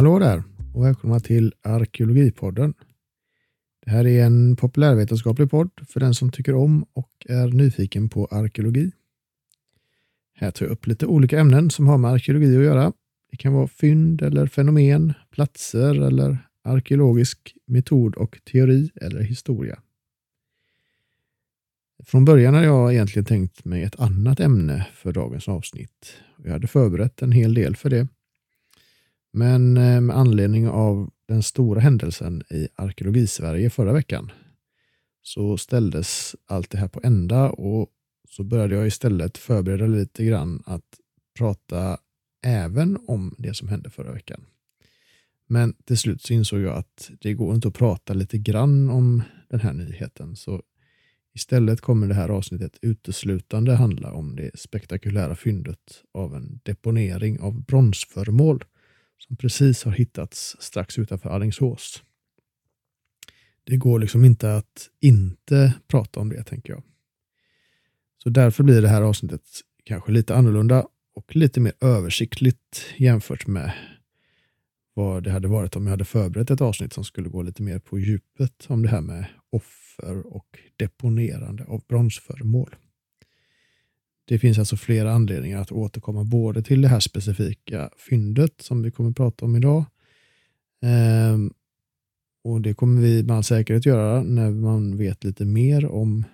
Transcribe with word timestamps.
Hallå 0.00 0.18
där 0.18 0.42
och 0.74 0.84
välkomna 0.84 1.20
till 1.20 1.54
Arkeologipodden. 1.62 2.74
Det 3.84 3.90
här 3.90 4.06
är 4.06 4.24
en 4.24 4.56
populärvetenskaplig 4.56 5.50
podd 5.50 5.70
för 5.88 6.00
den 6.00 6.14
som 6.14 6.32
tycker 6.32 6.54
om 6.54 6.86
och 6.92 7.26
är 7.28 7.48
nyfiken 7.48 8.08
på 8.08 8.26
arkeologi. 8.26 8.92
Här 10.34 10.50
tar 10.50 10.66
jag 10.66 10.72
upp 10.72 10.86
lite 10.86 11.06
olika 11.06 11.40
ämnen 11.40 11.70
som 11.70 11.86
har 11.86 11.98
med 11.98 12.10
arkeologi 12.10 12.56
att 12.56 12.64
göra. 12.64 12.92
Det 13.30 13.36
kan 13.36 13.52
vara 13.52 13.68
fynd 13.68 14.22
eller 14.22 14.46
fenomen, 14.46 15.12
platser 15.30 16.06
eller 16.06 16.38
arkeologisk 16.64 17.54
metod 17.66 18.14
och 18.14 18.40
teori 18.52 18.90
eller 18.94 19.20
historia. 19.20 19.80
Från 22.04 22.24
början 22.24 22.54
hade 22.54 22.66
jag 22.66 22.92
egentligen 22.92 23.26
tänkt 23.26 23.64
mig 23.64 23.82
ett 23.82 24.00
annat 24.00 24.40
ämne 24.40 24.86
för 24.94 25.12
dagens 25.12 25.48
avsnitt. 25.48 26.14
Jag 26.44 26.52
hade 26.52 26.66
förberett 26.66 27.22
en 27.22 27.32
hel 27.32 27.54
del 27.54 27.76
för 27.76 27.90
det. 27.90 28.08
Men 29.32 29.76
eh, 29.76 30.00
med 30.00 30.16
anledning 30.16 30.68
av 30.68 31.10
den 31.28 31.42
stora 31.42 31.80
händelsen 31.80 32.42
i 32.50 32.68
arkeologisverige 32.74 33.70
förra 33.70 33.92
veckan 33.92 34.32
så 35.22 35.56
ställdes 35.56 36.36
allt 36.46 36.70
det 36.70 36.78
här 36.78 36.88
på 36.88 37.00
ända 37.04 37.50
och 37.50 37.88
så 38.28 38.44
började 38.44 38.74
jag 38.74 38.86
istället 38.86 39.38
förbereda 39.38 39.86
lite 39.86 40.24
grann 40.24 40.62
att 40.66 40.98
prata 41.38 41.98
även 42.46 42.98
om 43.06 43.34
det 43.38 43.54
som 43.54 43.68
hände 43.68 43.90
förra 43.90 44.12
veckan. 44.12 44.44
Men 45.46 45.72
till 45.84 45.98
slut 45.98 46.22
så 46.22 46.32
insåg 46.32 46.60
jag 46.60 46.76
att 46.76 47.10
det 47.20 47.34
går 47.34 47.54
inte 47.54 47.68
att 47.68 47.74
prata 47.74 48.14
lite 48.14 48.38
grann 48.38 48.90
om 48.90 49.22
den 49.48 49.60
här 49.60 49.72
nyheten. 49.72 50.36
Så 50.36 50.62
istället 51.34 51.80
kommer 51.80 52.06
det 52.06 52.14
här 52.14 52.28
avsnittet 52.28 52.78
uteslutande 52.82 53.74
handla 53.74 54.12
om 54.12 54.36
det 54.36 54.50
spektakulära 54.54 55.36
fyndet 55.36 56.04
av 56.14 56.34
en 56.34 56.60
deponering 56.62 57.40
av 57.40 57.64
bronsföremål 57.64 58.64
som 59.26 59.36
precis 59.36 59.84
har 59.84 59.92
hittats 59.92 60.56
strax 60.60 60.98
utanför 60.98 61.30
Alingsås. 61.30 62.02
Det 63.64 63.76
går 63.76 63.98
liksom 63.98 64.24
inte 64.24 64.54
att 64.54 64.90
inte 65.00 65.74
prata 65.88 66.20
om 66.20 66.28
det, 66.28 66.44
tänker 66.44 66.72
jag. 66.72 66.82
Så 68.22 68.30
därför 68.30 68.64
blir 68.64 68.82
det 68.82 68.88
här 68.88 69.02
avsnittet 69.02 69.42
kanske 69.84 70.12
lite 70.12 70.34
annorlunda 70.34 70.86
och 71.14 71.36
lite 71.36 71.60
mer 71.60 71.72
översiktligt 71.80 72.86
jämfört 72.96 73.46
med 73.46 73.72
vad 74.94 75.22
det 75.22 75.30
hade 75.30 75.48
varit 75.48 75.76
om 75.76 75.86
jag 75.86 75.90
hade 75.90 76.04
förberett 76.04 76.50
ett 76.50 76.60
avsnitt 76.60 76.92
som 76.92 77.04
skulle 77.04 77.28
gå 77.28 77.42
lite 77.42 77.62
mer 77.62 77.78
på 77.78 77.98
djupet 77.98 78.66
om 78.68 78.82
det 78.82 78.88
här 78.88 79.00
med 79.00 79.26
offer 79.50 80.26
och 80.26 80.58
deponerande 80.76 81.64
av 81.64 81.82
bronsföremål. 81.88 82.76
Det 84.30 84.38
finns 84.38 84.58
alltså 84.58 84.76
flera 84.76 85.12
anledningar 85.12 85.60
att 85.60 85.72
återkomma 85.72 86.24
både 86.24 86.62
till 86.62 86.82
det 86.82 86.88
här 86.88 87.00
specifika 87.00 87.90
fyndet 87.96 88.60
som 88.60 88.82
vi 88.82 88.90
kommer 88.90 89.10
att 89.10 89.16
prata 89.16 89.44
om 89.44 89.56
idag. 89.56 89.84
Ehm, 90.82 91.52
och 92.44 92.60
Det 92.60 92.74
kommer 92.74 93.02
vi 93.02 93.22
med 93.22 93.36
all 93.36 93.44
säkerhet 93.44 93.86
göra 93.86 94.22
när 94.22 94.50
man 94.50 94.96
vet 94.96 95.24
lite 95.24 95.44
mer 95.44 95.86
om 95.86 96.24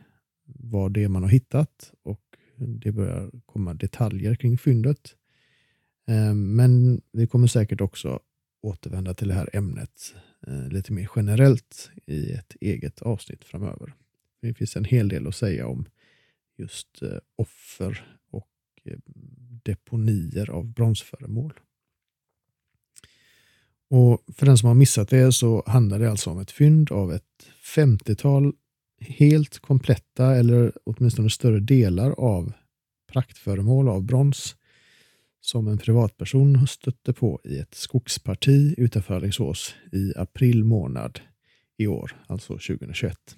vad 0.47 0.93
det 0.93 1.05
är 1.05 1.09
man 1.09 1.23
har 1.23 1.31
hittat 1.31 1.93
och 2.03 2.21
det 2.57 2.93
börjar 2.93 3.31
komma 3.47 3.75
detaljer 3.75 4.35
kring 4.35 4.59
fyndet. 4.59 5.15
Ehm, 6.07 6.57
men 6.57 7.01
vi 7.13 7.27
kommer 7.27 7.47
säkert 7.47 7.81
också 7.81 8.21
återvända 8.63 9.15
till 9.15 9.29
det 9.29 9.35
här 9.35 9.51
ämnet 9.53 10.15
eh, 10.47 10.69
lite 10.69 10.93
mer 10.93 11.09
generellt 11.17 11.91
i 12.07 12.33
ett 12.33 12.57
eget 12.61 13.03
avsnitt 13.03 13.45
framöver. 13.45 13.95
Det 14.43 14.55
finns 14.55 14.77
en 14.77 14.85
hel 14.85 15.09
del 15.09 15.27
att 15.27 15.37
säga 15.37 15.67
om 15.67 15.87
just 16.57 17.03
eh, 17.03 17.19
offer 17.37 18.19
och 18.31 18.49
eh, 18.85 18.99
deponier 19.65 20.51
av 20.51 20.67
bronsföremål. 20.67 21.53
Och 23.91 24.25
för 24.35 24.47
den 24.47 24.59
som 24.59 24.67
har 24.67 24.75
missat 24.75 25.09
det 25.09 25.33
så 25.33 25.63
handlar 25.67 25.99
det 25.99 26.11
alltså 26.11 26.31
om 26.31 26.39
ett 26.39 26.51
fynd 26.51 26.93
av 26.93 27.13
ett 27.13 27.47
50-tal 27.77 28.53
helt 29.01 29.59
kompletta 29.59 30.37
eller 30.37 30.73
åtminstone 30.85 31.31
större 31.31 31.61
delar 31.61 32.11
av 32.11 32.53
praktföremål 33.13 33.89
av 33.89 34.03
brons 34.03 34.57
som 35.41 35.69
en 35.69 35.79
privatperson 35.79 36.67
stötte 36.67 37.13
på 37.13 37.41
i 37.45 37.59
ett 37.59 37.75
skogsparti 37.75 38.75
utanför 38.79 39.15
Alingsås 39.15 39.75
i 39.93 40.13
april 40.17 40.65
månad 40.65 41.21
i 41.77 41.87
år, 41.87 42.23
alltså 42.27 42.53
2021. 42.53 43.37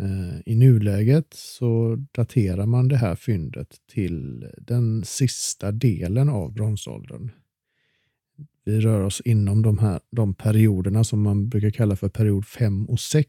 Eh, 0.00 0.40
I 0.46 0.54
nuläget 0.54 1.34
så 1.34 1.96
daterar 2.12 2.66
man 2.66 2.88
det 2.88 2.96
här 2.96 3.14
fyndet 3.14 3.76
till 3.86 4.46
den 4.58 5.04
sista 5.04 5.72
delen 5.72 6.28
av 6.28 6.52
bronsåldern. 6.52 7.30
Vi 8.64 8.80
rör 8.80 9.00
oss 9.00 9.20
inom 9.24 9.62
de, 9.62 9.78
här, 9.78 10.00
de 10.10 10.34
perioderna 10.34 11.04
som 11.04 11.22
man 11.22 11.48
brukar 11.48 11.70
kalla 11.70 11.96
för 11.96 12.08
period 12.08 12.46
5 12.46 12.86
och 12.86 13.00
6 13.00 13.28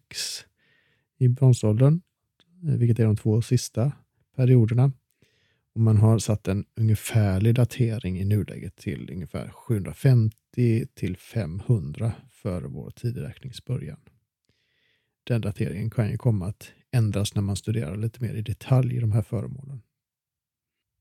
i 1.18 1.28
bronsåldern, 1.28 2.02
eh, 2.68 2.76
vilket 2.76 3.00
är 3.00 3.06
de 3.06 3.18
två 3.18 3.42
sista 3.42 3.92
perioderna. 4.36 4.92
Och 5.76 5.82
man 5.82 5.98
har 5.98 6.20
satt 6.20 6.48
en 6.48 6.66
ungefärlig 6.76 7.56
datering 7.56 8.20
i 8.20 8.26
nuläget 8.26 8.76
till 8.76 9.10
ungefär 9.12 9.50
750 9.50 10.88
till 10.94 11.18
500 11.18 12.14
före 12.30 12.68
vår 12.68 12.92
tideräkningsbörjan 12.92 14.00
den 15.24 15.42
dateringen 15.42 15.90
kan 15.90 16.12
ju 16.12 16.18
komma 16.18 16.48
att 16.48 16.72
ändras 16.92 17.36
när 17.36 17.42
man 17.42 17.56
studerar 17.56 17.98
lite 17.98 18.22
mer 18.22 18.34
i 18.34 18.42
detalj 18.42 18.96
i 18.96 19.00
de 19.00 19.12
här 19.12 19.22
föremålen. 19.22 19.82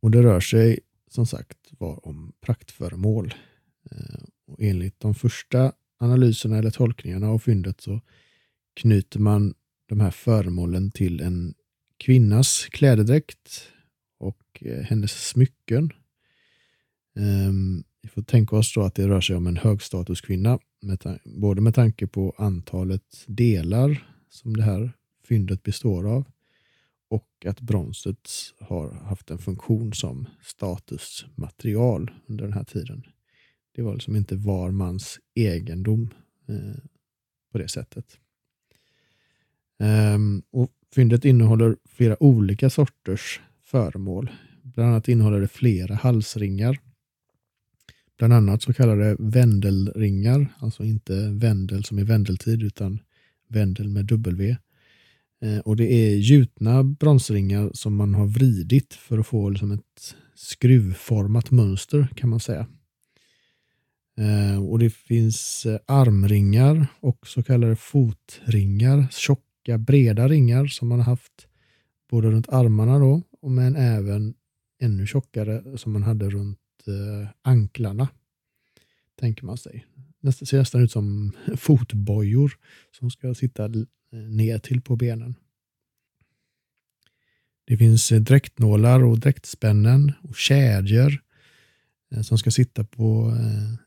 Och 0.03 0.11
det 0.11 0.23
rör 0.23 0.41
sig 0.41 0.81
som 1.11 1.27
sagt 1.27 1.59
var 1.79 2.07
om 2.07 2.33
praktföremål. 2.41 3.35
Eh, 3.91 4.23
och 4.47 4.57
enligt 4.61 5.01
de 5.01 5.15
första 5.15 5.73
analyserna 5.99 6.59
eller 6.59 6.71
tolkningarna 6.71 7.29
av 7.29 7.39
fyndet 7.39 7.81
så 7.81 8.01
knyter 8.75 9.21
man 9.21 9.55
de 9.89 10.01
här 10.01 10.11
föremålen 10.11 10.91
till 10.91 11.21
en 11.21 11.55
kvinnas 11.97 12.67
klädedräkt 12.71 13.69
och 14.19 14.43
eh, 14.61 14.83
hennes 14.83 15.29
smycken. 15.29 15.93
Ehm, 17.17 17.85
vi 18.03 18.09
får 18.09 18.23
tänka 18.23 18.57
oss 18.57 18.75
då 18.75 18.83
att 18.83 18.95
det 18.95 19.09
rör 19.09 19.21
sig 19.21 19.37
om 19.37 19.47
en 19.47 19.57
högstatuskvinna, 19.57 20.59
både 21.25 21.61
med 21.61 21.75
tanke 21.75 22.07
på 22.07 22.35
antalet 22.39 23.25
delar 23.27 24.09
som 24.29 24.57
det 24.57 24.63
här 24.63 24.93
fyndet 25.25 25.63
består 25.63 26.09
av 26.09 26.25
och 27.09 27.47
att 27.47 27.61
bronset 27.61 28.31
har 28.61 28.93
haft 28.93 29.31
en 29.31 29.39
funktion 29.39 29.93
som 29.93 30.27
statusmaterial 30.43 32.11
under 32.27 32.45
den 32.45 32.53
här 32.53 32.65
tiden. 32.65 33.07
Det 33.75 33.83
var 33.83 33.95
liksom 33.95 34.17
inte 34.17 34.37
var 34.37 34.71
mans 34.71 35.19
egendom 35.35 36.11
eh, 36.49 36.83
på 37.53 37.59
det 37.59 37.69
sättet. 37.69 38.19
Ehm, 39.79 40.43
och 40.51 40.71
Fyndet 40.95 41.25
innehåller 41.25 41.77
flera 41.89 42.23
olika 42.23 42.71
sorters 42.71 43.41
föremål. 43.65 44.31
Bland 44.63 44.91
annat 44.91 45.09
innehåller 45.09 45.41
det 45.41 45.49
flera 45.49 45.95
halsringar. 45.95 46.79
Bland 48.21 48.33
annat 48.33 48.63
så 48.63 48.73
kallade 48.73 49.17
vändelringar, 49.19 50.55
alltså 50.59 50.85
inte 50.85 51.31
vändel 51.31 51.85
som 51.85 51.99
i 51.99 52.05
vändeltid 52.05 52.63
utan 52.63 52.99
Vendel 53.49 53.89
med 53.89 54.05
W. 54.07 54.57
Eh, 55.43 55.59
och 55.59 55.77
det 55.77 55.93
är 55.93 56.17
gjutna 56.17 56.85
bronsringar 56.85 57.71
som 57.75 57.97
man 57.97 58.15
har 58.15 58.27
vridit 58.27 58.95
för 58.95 59.19
att 59.19 59.27
få 59.27 59.49
liksom 59.49 59.73
ett 59.73 60.17
skruvformat 60.35 61.51
mönster 61.51 62.09
kan 62.17 62.31
man 62.31 62.41
säga. 62.41 62.67
Eh, 64.19 64.65
och 64.65 64.79
det 64.79 64.91
finns 64.91 65.67
eh, 65.67 65.79
armringar 65.87 66.87
och 67.01 67.27
så 67.27 67.43
kallade 67.43 67.77
fotringar, 67.77 69.07
tjocka 69.11 69.79
breda 69.79 70.29
ringar 70.29 70.67
som 70.67 70.89
man 70.89 70.99
har 70.99 71.07
haft 71.07 71.47
både 72.11 72.31
runt 72.31 72.49
armarna 72.49 72.99
då, 72.99 73.23
men 73.43 73.77
även 73.77 74.35
ännu 74.81 75.07
tjockare 75.07 75.79
som 75.79 75.93
man 75.93 76.03
hade 76.03 76.31
runt 76.31 76.59
Eh, 76.91 77.29
anklarna. 77.43 78.09
Tänker 79.21 79.45
man 79.45 79.59
sig 79.59 79.87
Det 80.21 80.33
ser 80.33 80.59
nästan 80.59 80.83
ut 80.83 80.93
som 80.93 81.33
fotbojor 81.57 82.53
som 82.99 83.11
ska 83.11 83.35
sitta 83.35 83.65
eh, 83.65 84.19
ner 84.19 84.59
till 84.59 84.81
på 84.81 84.97
benen. 84.97 85.35
Det 87.65 87.77
finns 87.77 88.13
eh, 88.13 88.21
dräktnålar 88.21 89.05
och 89.05 89.19
dräktspännen 89.19 90.13
och 90.23 90.37
kedjor 90.37 91.23
som 92.23 92.39
ska 92.39 92.51
sitta 92.51 92.85
på 92.85 93.37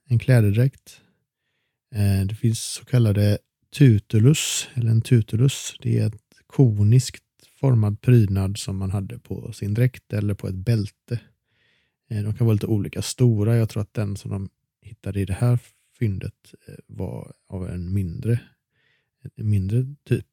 en 0.06 0.20
klädedräkt. 0.20 1.02
Det 2.28 2.36
finns 2.36 2.60
så 2.60 2.86
kallade 2.86 3.38
tutulus, 3.74 4.68
eller 4.74 4.92
en 4.92 5.02
tutulus. 5.02 5.76
Det 5.82 6.00
är 6.00 6.08
ett 6.08 6.22
koniskt 6.48 7.24
formad 7.60 8.02
prydnad 8.02 8.58
som 8.58 8.78
man 8.78 8.92
hade 8.92 9.20
på 9.20 9.54
sin 9.54 9.74
dräkt 9.74 10.14
eller 10.14 10.34
på 10.34 10.48
ett 10.48 10.56
bälte. 10.56 11.20
Eh, 12.10 12.24
de 12.24 12.34
kan 12.34 12.48
vara 12.48 12.54
lite 12.54 12.68
olika 12.68 13.02
stora. 13.02 13.56
Jag 13.56 13.70
tror 13.70 13.82
att 13.82 13.94
den 13.94 14.18
som 14.18 14.32
de 14.32 14.50
hittade 14.82 15.20
i 15.20 15.26
det 15.26 15.34
här 15.34 15.60
fyndet 16.00 16.54
eh, 16.68 16.76
var 16.88 17.34
av 17.48 17.70
en 17.70 17.94
mindre, 17.94 18.42
en 19.36 19.50
mindre 19.50 19.96
typ. 20.04 20.28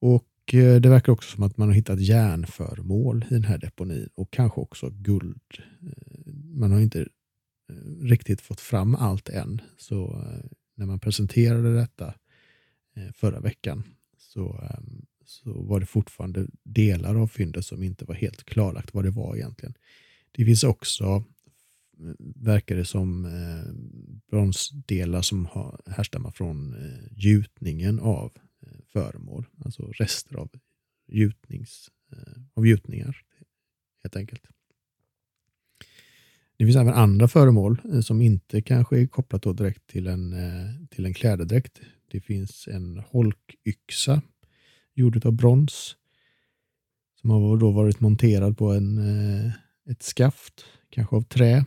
Och 0.00 0.54
eh, 0.54 0.80
det 0.80 0.88
verkar 0.88 1.12
också 1.12 1.34
som 1.34 1.42
att 1.42 1.56
man 1.56 1.68
har 1.68 1.74
hittat 1.74 2.00
järnföremål 2.00 3.24
i 3.30 3.34
den 3.34 3.44
här 3.44 3.58
deponin 3.58 4.08
och 4.14 4.30
kanske 4.30 4.60
också 4.60 4.90
guld. 4.90 5.42
Man 6.54 6.72
har 6.72 6.80
inte 6.80 7.08
riktigt 8.00 8.40
fått 8.40 8.60
fram 8.60 8.94
allt 8.94 9.28
än. 9.28 9.60
Så 9.76 10.24
när 10.74 10.86
man 10.86 10.98
presenterade 10.98 11.74
detta 11.74 12.14
förra 13.12 13.40
veckan 13.40 13.82
så, 14.18 14.60
ehm, 14.62 15.06
så 15.30 15.62
var 15.62 15.80
det 15.80 15.86
fortfarande 15.86 16.46
delar 16.62 17.14
av 17.14 17.26
fyndet 17.26 17.64
som 17.64 17.82
inte 17.82 18.04
var 18.04 18.14
helt 18.14 18.44
klarlagt 18.44 18.94
vad 18.94 19.04
det 19.04 19.10
var 19.10 19.36
egentligen. 19.36 19.74
Det 20.32 20.44
finns 20.44 20.64
också 20.64 21.04
eh, 21.04 22.14
verkar 22.34 22.76
det 22.76 22.84
som 22.84 23.24
eh, 23.24 23.72
bronsdelar 24.30 25.22
som 25.22 25.46
har, 25.46 25.80
härstammar 25.86 26.30
från 26.30 26.74
eh, 26.74 27.12
gjutningen 27.16 28.00
av 28.00 28.32
eh, 28.62 28.78
föremål. 28.92 29.46
Alltså 29.64 29.82
rester 29.82 30.36
av, 30.36 30.50
gjutnings, 31.08 31.90
eh, 32.12 32.42
av 32.54 32.66
gjutningar 32.66 33.16
helt 34.02 34.16
enkelt. 34.16 34.42
Det 36.56 36.64
finns 36.64 36.76
även 36.76 36.94
andra 36.94 37.28
föremål 37.28 37.80
eh, 37.92 38.00
som 38.00 38.22
inte 38.22 38.62
kanske 38.62 39.00
är 39.00 39.06
kopplat 39.06 39.42
då 39.42 39.52
direkt 39.52 39.86
till 39.86 40.06
en, 40.06 40.32
eh, 40.32 40.86
till 40.90 41.06
en 41.06 41.14
klädedräkt. 41.14 41.80
Det 42.10 42.20
finns 42.20 42.68
en 42.68 42.98
holkyxa 42.98 44.22
gjord 45.00 45.26
av 45.26 45.32
brons 45.32 45.96
som 47.20 47.30
har 47.30 47.56
då 47.56 47.70
varit 47.70 48.00
monterad 48.00 48.58
på 48.58 48.72
en, 48.72 48.98
eh, 48.98 49.52
ett 49.90 50.02
skaft, 50.02 50.64
kanske 50.90 51.16
av 51.16 51.22
trä, 51.22 51.64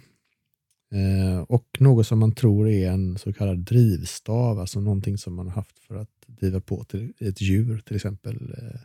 eh, 0.92 1.40
och 1.48 1.78
något 1.80 2.08
som 2.08 2.20
man 2.20 2.36
tror 2.36 2.70
är 2.70 2.92
en 2.92 3.18
så 3.18 3.34
kallad 3.34 3.60
drivstav, 3.60 4.60
alltså 4.60 4.80
någonting 4.80 5.18
som 5.18 5.36
man 5.36 5.48
har 5.48 5.54
haft 5.54 5.80
för 5.80 5.96
att 5.96 6.24
driva 6.28 6.62
på 6.62 6.84
till 6.84 7.14
ett 7.20 7.42
djur, 7.42 7.80
till 7.86 7.96
exempel 7.96 8.54
eh, 8.58 8.80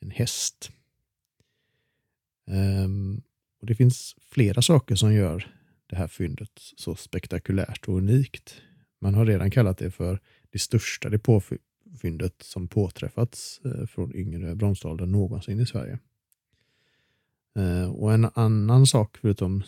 en 0.00 0.10
häst. 0.10 0.70
Ehm, 2.50 3.22
och 3.60 3.66
Det 3.66 3.74
finns 3.74 4.16
flera 4.22 4.62
saker 4.62 4.94
som 4.94 5.14
gör 5.14 5.52
det 5.86 5.96
här 5.96 6.08
fyndet 6.08 6.50
så 6.76 6.96
spektakulärt 6.96 7.88
och 7.88 7.96
unikt. 7.96 8.62
Man 9.00 9.14
har 9.14 9.26
redan 9.26 9.50
kallat 9.50 9.78
det 9.78 9.90
för 9.90 10.20
det 10.50 10.58
största 10.58 11.08
fyndet 12.00 12.34
som 12.42 12.68
påträffats 12.68 13.60
eh, 13.64 13.86
från 13.86 14.14
yngre 14.14 14.54
bronsåldern 14.54 15.12
någonsin 15.12 15.60
i 15.60 15.66
Sverige. 15.66 15.98
Eh, 17.56 17.90
och 17.90 18.14
En 18.14 18.28
annan 18.34 18.86
sak, 18.86 19.16
förutom 19.20 19.62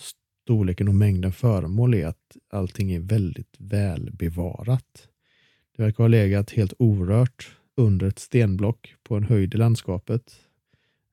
storleken 0.48 0.88
och 0.88 0.94
mängden 0.94 1.32
föremål 1.32 1.94
är 1.94 2.06
att 2.06 2.36
allting 2.50 2.92
är 2.92 3.00
väldigt 3.00 3.56
välbevarat. 3.58 5.08
Det 5.76 5.82
verkar 5.82 6.04
ha 6.04 6.08
legat 6.08 6.50
helt 6.50 6.72
orört 6.78 7.56
under 7.76 8.06
ett 8.06 8.18
stenblock 8.18 8.94
på 9.02 9.16
en 9.16 9.24
höjd 9.24 9.54
i 9.54 9.56
landskapet. 9.56 10.40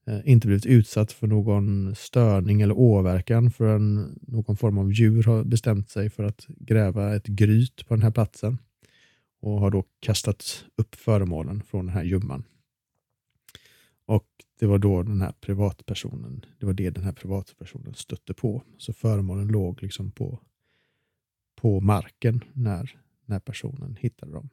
Eh, 0.08 0.20
inte 0.26 0.48
blivit 0.48 0.66
utsatt 0.66 1.12
för 1.12 1.28
någon 1.28 1.96
störning 1.96 2.62
eller 2.62 2.78
åverkan 2.78 3.52
förrän 3.52 4.20
någon 4.22 4.58
form 4.58 4.78
av 4.78 4.92
djur 4.92 5.24
har 5.24 5.44
bestämt 5.44 5.90
sig 5.90 6.10
för 6.10 6.24
att 6.24 6.46
gräva 6.48 7.16
ett 7.16 7.28
gryt 7.28 7.88
på 7.88 7.94
den 7.94 8.04
här 8.04 8.12
platsen 8.12 8.58
och 9.46 9.60
har 9.60 9.72
då 9.72 9.84
kastat 10.00 10.66
upp 10.76 10.96
föremålen 10.96 11.64
från 11.64 11.86
den 11.86 11.96
här 11.96 12.04
ljumman. 12.04 12.44
Och 14.06 14.28
det 14.60 14.66
var 14.66 14.78
då 14.78 15.04
den 15.04 15.22
här 15.22 15.32
privatpersonen, 15.32 16.46
det 16.60 16.66
var 16.66 16.74
det 16.74 16.90
den 16.90 17.04
här 17.04 17.12
privatpersonen 17.12 17.94
stötte 17.94 18.34
på. 18.34 18.64
Så 18.78 18.94
föremålen 18.94 19.48
låg 19.48 19.84
liksom 19.84 20.12
på, 20.12 20.40
på 21.56 21.82
marken 21.82 22.44
när, 22.54 23.00
när 23.26 23.40
personen 23.40 23.98
hittade 24.00 24.32
dem. 24.32 24.50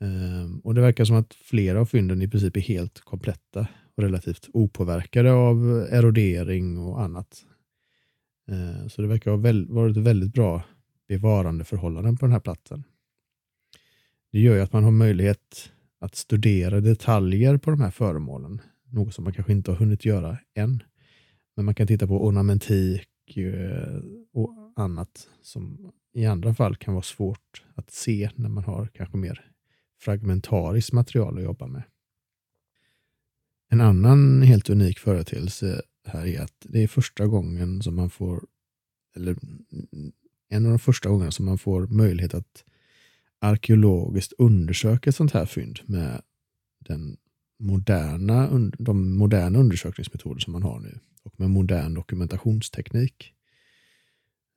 Ehm, 0.00 0.58
och 0.58 0.74
det 0.74 0.80
verkar 0.80 1.04
som 1.04 1.16
att 1.16 1.34
flera 1.34 1.80
av 1.80 1.86
fynden 1.86 2.22
i 2.22 2.28
princip 2.28 2.56
är 2.56 2.60
helt 2.60 3.00
kompletta 3.00 3.66
och 3.96 4.02
relativt 4.02 4.48
opåverkade 4.52 5.32
av 5.32 5.86
erodering 5.90 6.78
och 6.78 7.02
annat. 7.02 7.44
Ehm, 8.48 8.88
så 8.88 9.02
det 9.02 9.08
verkar 9.08 9.30
ha 9.30 9.38
väl, 9.38 9.66
varit 9.68 9.96
väldigt 9.96 10.32
bra 10.32 10.62
bevarandeförhållanden 11.08 12.16
på 12.16 12.26
den 12.26 12.32
här 12.32 12.40
platsen. 12.40 12.84
Det 14.32 14.40
gör 14.40 14.54
ju 14.54 14.60
att 14.60 14.72
man 14.72 14.84
har 14.84 14.90
möjlighet 14.90 15.72
att 16.00 16.14
studera 16.14 16.80
detaljer 16.80 17.56
på 17.56 17.70
de 17.70 17.80
här 17.80 17.90
föremålen. 17.90 18.60
Något 18.90 19.14
som 19.14 19.24
man 19.24 19.32
kanske 19.32 19.52
inte 19.52 19.70
har 19.70 19.78
hunnit 19.78 20.04
göra 20.04 20.38
än. 20.54 20.82
Men 21.56 21.64
man 21.64 21.74
kan 21.74 21.86
titta 21.86 22.06
på 22.06 22.24
ornamentik 22.26 23.36
eh, 23.36 24.02
och 24.32 24.72
annat 24.76 25.28
som 25.42 25.92
i 26.14 26.26
andra 26.26 26.54
fall 26.54 26.76
kan 26.76 26.94
vara 26.94 27.02
svårt 27.02 27.64
att 27.74 27.90
se 27.90 28.30
när 28.34 28.48
man 28.48 28.64
har 28.64 28.86
kanske 28.86 29.16
mer 29.16 29.50
fragmentariskt 30.00 30.92
material 30.92 31.38
att 31.38 31.44
jobba 31.44 31.66
med. 31.66 31.82
En 33.70 33.80
annan 33.80 34.42
helt 34.42 34.70
unik 34.70 34.98
företeelse 34.98 35.82
här 36.04 36.26
är 36.26 36.40
att 36.40 36.66
det 36.68 36.82
är 36.82 36.88
första 36.88 37.26
gången 37.26 37.82
som 37.82 37.96
man 37.96 38.10
får, 38.10 38.44
eller 39.16 39.36
en 40.48 40.64
av 40.64 40.70
de 40.70 40.78
första 40.78 41.08
gångerna 41.08 41.30
som 41.30 41.44
man 41.44 41.58
får 41.58 41.86
möjlighet 41.86 42.34
att 42.34 42.64
arkeologiskt 43.42 44.32
undersöka 44.38 45.10
ett 45.10 45.16
sånt 45.16 45.32
här 45.32 45.46
fynd 45.46 45.80
med 45.84 46.22
den 46.78 47.16
moderna, 47.58 48.70
de 48.78 49.16
moderna 49.18 49.58
undersökningsmetoder 49.58 50.40
som 50.40 50.52
man 50.52 50.62
har 50.62 50.80
nu 50.80 50.98
och 51.22 51.40
med 51.40 51.50
modern 51.50 51.94
dokumentationsteknik. 51.94 53.32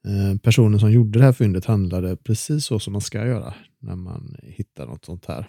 Eh, 0.06 0.38
personen 0.38 0.80
som 0.80 0.92
gjorde 0.92 1.20
det 1.20 1.26
här 1.26 1.34
fyndet 1.34 1.66
handlade 1.66 2.18
precis 2.18 2.66
så 2.66 2.80
som 2.80 2.94
man 2.94 3.02
ska 3.02 3.28
göra 3.28 3.54
när 3.80 3.96
man 3.96 4.36
hittar 4.44 4.86
något 4.86 5.06
sånt 5.06 5.26
här. 5.26 5.48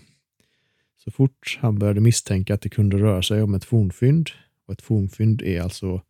Så 0.97 1.11
fort 1.11 1.59
han 1.61 1.79
började 1.79 2.01
misstänka 2.01 2.55
att 2.55 2.61
det 2.61 2.69
kunde 2.69 2.99
röra 2.99 3.23
sig 3.23 3.43
om 3.43 3.55
ett 3.55 3.65
fornfynd, 3.65 4.31
och 4.67 4.73
ett 4.73 4.83
fornfynd 4.83 5.43
är 5.43 5.61
alltså 5.61 6.03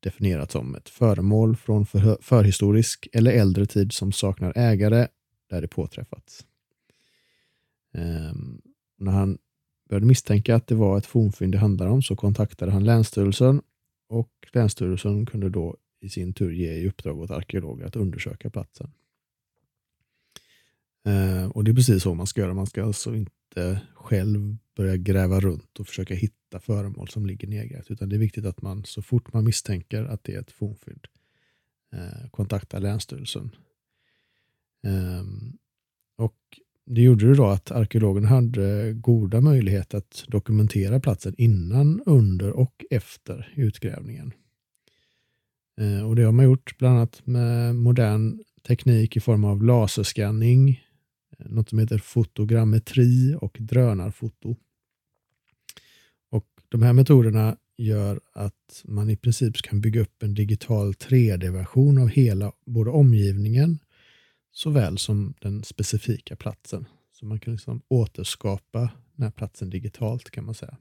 definierat 0.00 0.50
som 0.50 0.74
ett 0.74 0.88
föremål 0.88 1.56
från 1.56 1.86
förhistorisk 2.20 3.08
eller 3.12 3.32
äldre 3.32 3.66
tid 3.66 3.92
som 3.92 4.12
saknar 4.12 4.52
ägare 4.56 5.08
där 5.50 5.60
det 5.60 5.68
påträffats. 5.68 6.44
Ehm, 7.94 8.60
när 8.98 9.12
han 9.12 9.38
började 9.88 10.06
misstänka 10.06 10.56
att 10.56 10.66
det 10.66 10.74
var 10.74 10.98
ett 10.98 11.06
fornfynd 11.06 11.52
det 11.52 11.58
handlade 11.58 11.90
om 11.90 12.02
så 12.02 12.16
kontaktade 12.16 12.72
han 12.72 12.84
Länsstyrelsen 12.84 13.62
och 14.08 14.30
Länsstyrelsen 14.52 15.26
kunde 15.26 15.48
då 15.48 15.76
i 16.00 16.08
sin 16.08 16.32
tur 16.32 16.52
ge 16.52 16.72
i 16.72 16.88
uppdrag 16.88 17.20
åt 17.20 17.30
arkeologer 17.30 17.86
att 17.86 17.96
undersöka 17.96 18.50
platsen. 18.50 18.90
Ehm, 21.04 21.50
och 21.50 21.64
Det 21.64 21.70
är 21.70 21.74
precis 21.74 22.02
så 22.02 22.14
man 22.14 22.26
ska 22.26 22.40
göra. 22.40 22.54
Man 22.54 22.66
ska 22.66 22.84
alltså 22.84 23.14
inte 23.14 23.80
själv 23.94 24.56
börja 24.76 24.96
gräva 24.96 25.40
runt 25.40 25.80
och 25.80 25.86
försöka 25.86 26.14
hitta 26.14 26.60
föremål 26.60 27.08
som 27.08 27.26
ligger 27.26 27.48
nedgrävt, 27.48 27.90
utan 27.90 28.08
det 28.08 28.16
är 28.16 28.20
viktigt 28.20 28.46
att 28.46 28.62
man 28.62 28.84
så 28.84 29.02
fort 29.02 29.32
man 29.32 29.44
misstänker 29.44 30.04
att 30.04 30.24
det 30.24 30.34
är 30.34 30.40
ett 30.40 30.52
fornfynd 30.52 31.06
eh, 31.92 32.30
kontaktar 32.30 32.80
Länsstyrelsen. 32.80 33.56
Ehm, 34.82 35.58
och 36.16 36.38
det 36.86 37.02
gjorde 37.02 37.28
det 37.28 37.34
då 37.34 37.46
att 37.46 37.70
arkeologerna 37.70 38.28
hade 38.28 38.92
goda 38.92 39.40
möjligheter 39.40 39.98
att 39.98 40.24
dokumentera 40.28 41.00
platsen 41.00 41.34
innan, 41.38 42.02
under 42.06 42.50
och 42.50 42.84
efter 42.90 43.52
utgrävningen. 43.54 44.32
Eh, 45.80 46.08
och 46.08 46.16
Det 46.16 46.22
har 46.22 46.32
man 46.32 46.44
gjort 46.44 46.78
bland 46.78 46.96
annat 46.96 47.26
med 47.26 47.76
modern 47.76 48.38
teknik 48.66 49.16
i 49.16 49.20
form 49.20 49.44
av 49.44 49.62
laserskanning, 49.62 50.82
eh, 51.38 51.46
något 51.50 51.68
som 51.68 51.78
heter 51.78 51.98
fotogrammetri 51.98 53.36
och 53.40 53.56
drönarfoto. 53.60 54.56
Och 56.30 56.46
De 56.68 56.82
här 56.82 56.92
metoderna 56.92 57.56
gör 57.78 58.20
att 58.32 58.82
man 58.84 59.10
i 59.10 59.16
princip 59.16 59.56
kan 59.56 59.80
bygga 59.80 60.00
upp 60.00 60.22
en 60.22 60.34
digital 60.34 60.94
3D-version 60.94 61.98
av 61.98 62.08
hela 62.08 62.52
både 62.66 62.90
omgivningen 62.90 63.78
såväl 64.54 64.98
som 64.98 65.34
den 65.40 65.64
specifika 65.64 66.36
platsen. 66.36 66.86
Så 67.12 67.26
man 67.26 67.40
kan 67.40 67.52
liksom 67.52 67.82
återskapa 67.88 68.90
den 69.14 69.22
här 69.22 69.30
platsen 69.30 69.70
digitalt 69.70 70.30
kan 70.30 70.44
man 70.44 70.54
säga. 70.54 70.76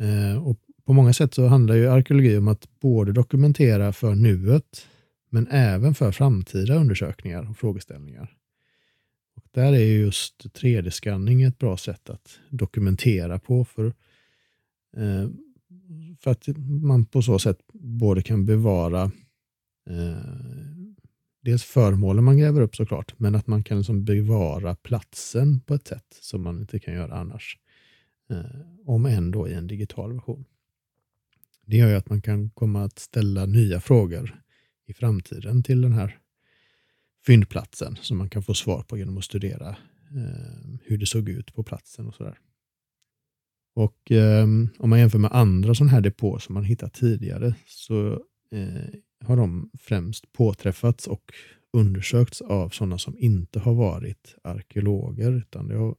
Eh, 0.00 0.46
och 0.46 0.60
på 0.84 0.92
många 0.92 1.12
sätt 1.12 1.34
så 1.34 1.46
handlar 1.46 1.74
ju 1.74 1.88
arkeologi 1.88 2.36
om 2.36 2.48
att 2.48 2.80
både 2.80 3.12
dokumentera 3.12 3.92
för 3.92 4.14
nuet 4.14 4.86
men 5.30 5.48
även 5.50 5.94
för 5.94 6.12
framtida 6.12 6.74
undersökningar 6.74 7.50
och 7.50 7.56
frågeställningar. 7.56 8.36
Och 9.36 9.44
där 9.50 9.72
är 9.72 9.78
just 9.78 10.44
3D-skanning 10.44 11.42
ett 11.42 11.58
bra 11.58 11.76
sätt 11.76 12.10
att 12.10 12.38
dokumentera 12.50 13.38
på 13.38 13.64
för, 13.64 13.86
eh, 14.96 15.28
för 16.20 16.30
att 16.30 16.48
man 16.82 17.06
på 17.06 17.22
så 17.22 17.38
sätt 17.38 17.58
både 17.72 18.22
kan 18.22 18.46
bevara 18.46 19.02
eh, 19.90 20.69
dels 21.40 21.64
föremålen 21.64 22.24
man 22.24 22.38
gräver 22.38 22.60
upp 22.60 22.76
såklart, 22.76 23.14
men 23.16 23.34
att 23.34 23.46
man 23.46 23.64
kan 23.64 23.78
liksom 23.78 24.04
bevara 24.04 24.74
platsen 24.74 25.60
på 25.60 25.74
ett 25.74 25.86
sätt 25.86 26.18
som 26.20 26.42
man 26.42 26.58
inte 26.60 26.78
kan 26.78 26.94
göra 26.94 27.14
annars. 27.14 27.58
Eh, 28.30 28.60
om 28.84 29.06
ändå 29.06 29.48
i 29.48 29.54
en 29.54 29.66
digital 29.66 30.12
version. 30.12 30.44
Det 31.66 31.76
gör 31.76 31.88
ju 31.88 31.94
att 31.94 32.10
man 32.10 32.22
kan 32.22 32.50
komma 32.50 32.84
att 32.84 32.98
ställa 32.98 33.46
nya 33.46 33.80
frågor 33.80 34.42
i 34.86 34.94
framtiden 34.94 35.62
till 35.62 35.80
den 35.80 35.92
här 35.92 36.18
fyndplatsen 37.26 37.96
som 38.00 38.18
man 38.18 38.30
kan 38.30 38.42
få 38.42 38.54
svar 38.54 38.82
på 38.82 38.98
genom 38.98 39.18
att 39.18 39.24
studera 39.24 39.68
eh, 40.10 40.78
hur 40.84 40.98
det 40.98 41.06
såg 41.06 41.28
ut 41.28 41.54
på 41.54 41.62
platsen 41.62 42.06
och 42.06 42.14
sådär. 42.14 42.38
Och 43.74 44.12
eh, 44.12 44.44
om 44.78 44.90
man 44.90 44.98
jämför 44.98 45.18
med 45.18 45.32
andra 45.32 45.74
sådana 45.74 45.92
här 45.92 46.00
depåer 46.00 46.38
som 46.38 46.54
man 46.54 46.64
hittat 46.64 46.94
tidigare 46.94 47.54
så 47.66 48.12
eh, 48.50 48.94
har 49.24 49.36
de 49.36 49.70
främst 49.78 50.32
påträffats 50.32 51.06
och 51.06 51.32
undersökts 51.72 52.40
av 52.40 52.68
sådana 52.68 52.98
som 52.98 53.18
inte 53.18 53.60
har 53.60 53.74
varit 53.74 54.36
arkeologer 54.44 55.32
utan 55.32 55.68
det 55.68 55.76
har 55.76 55.96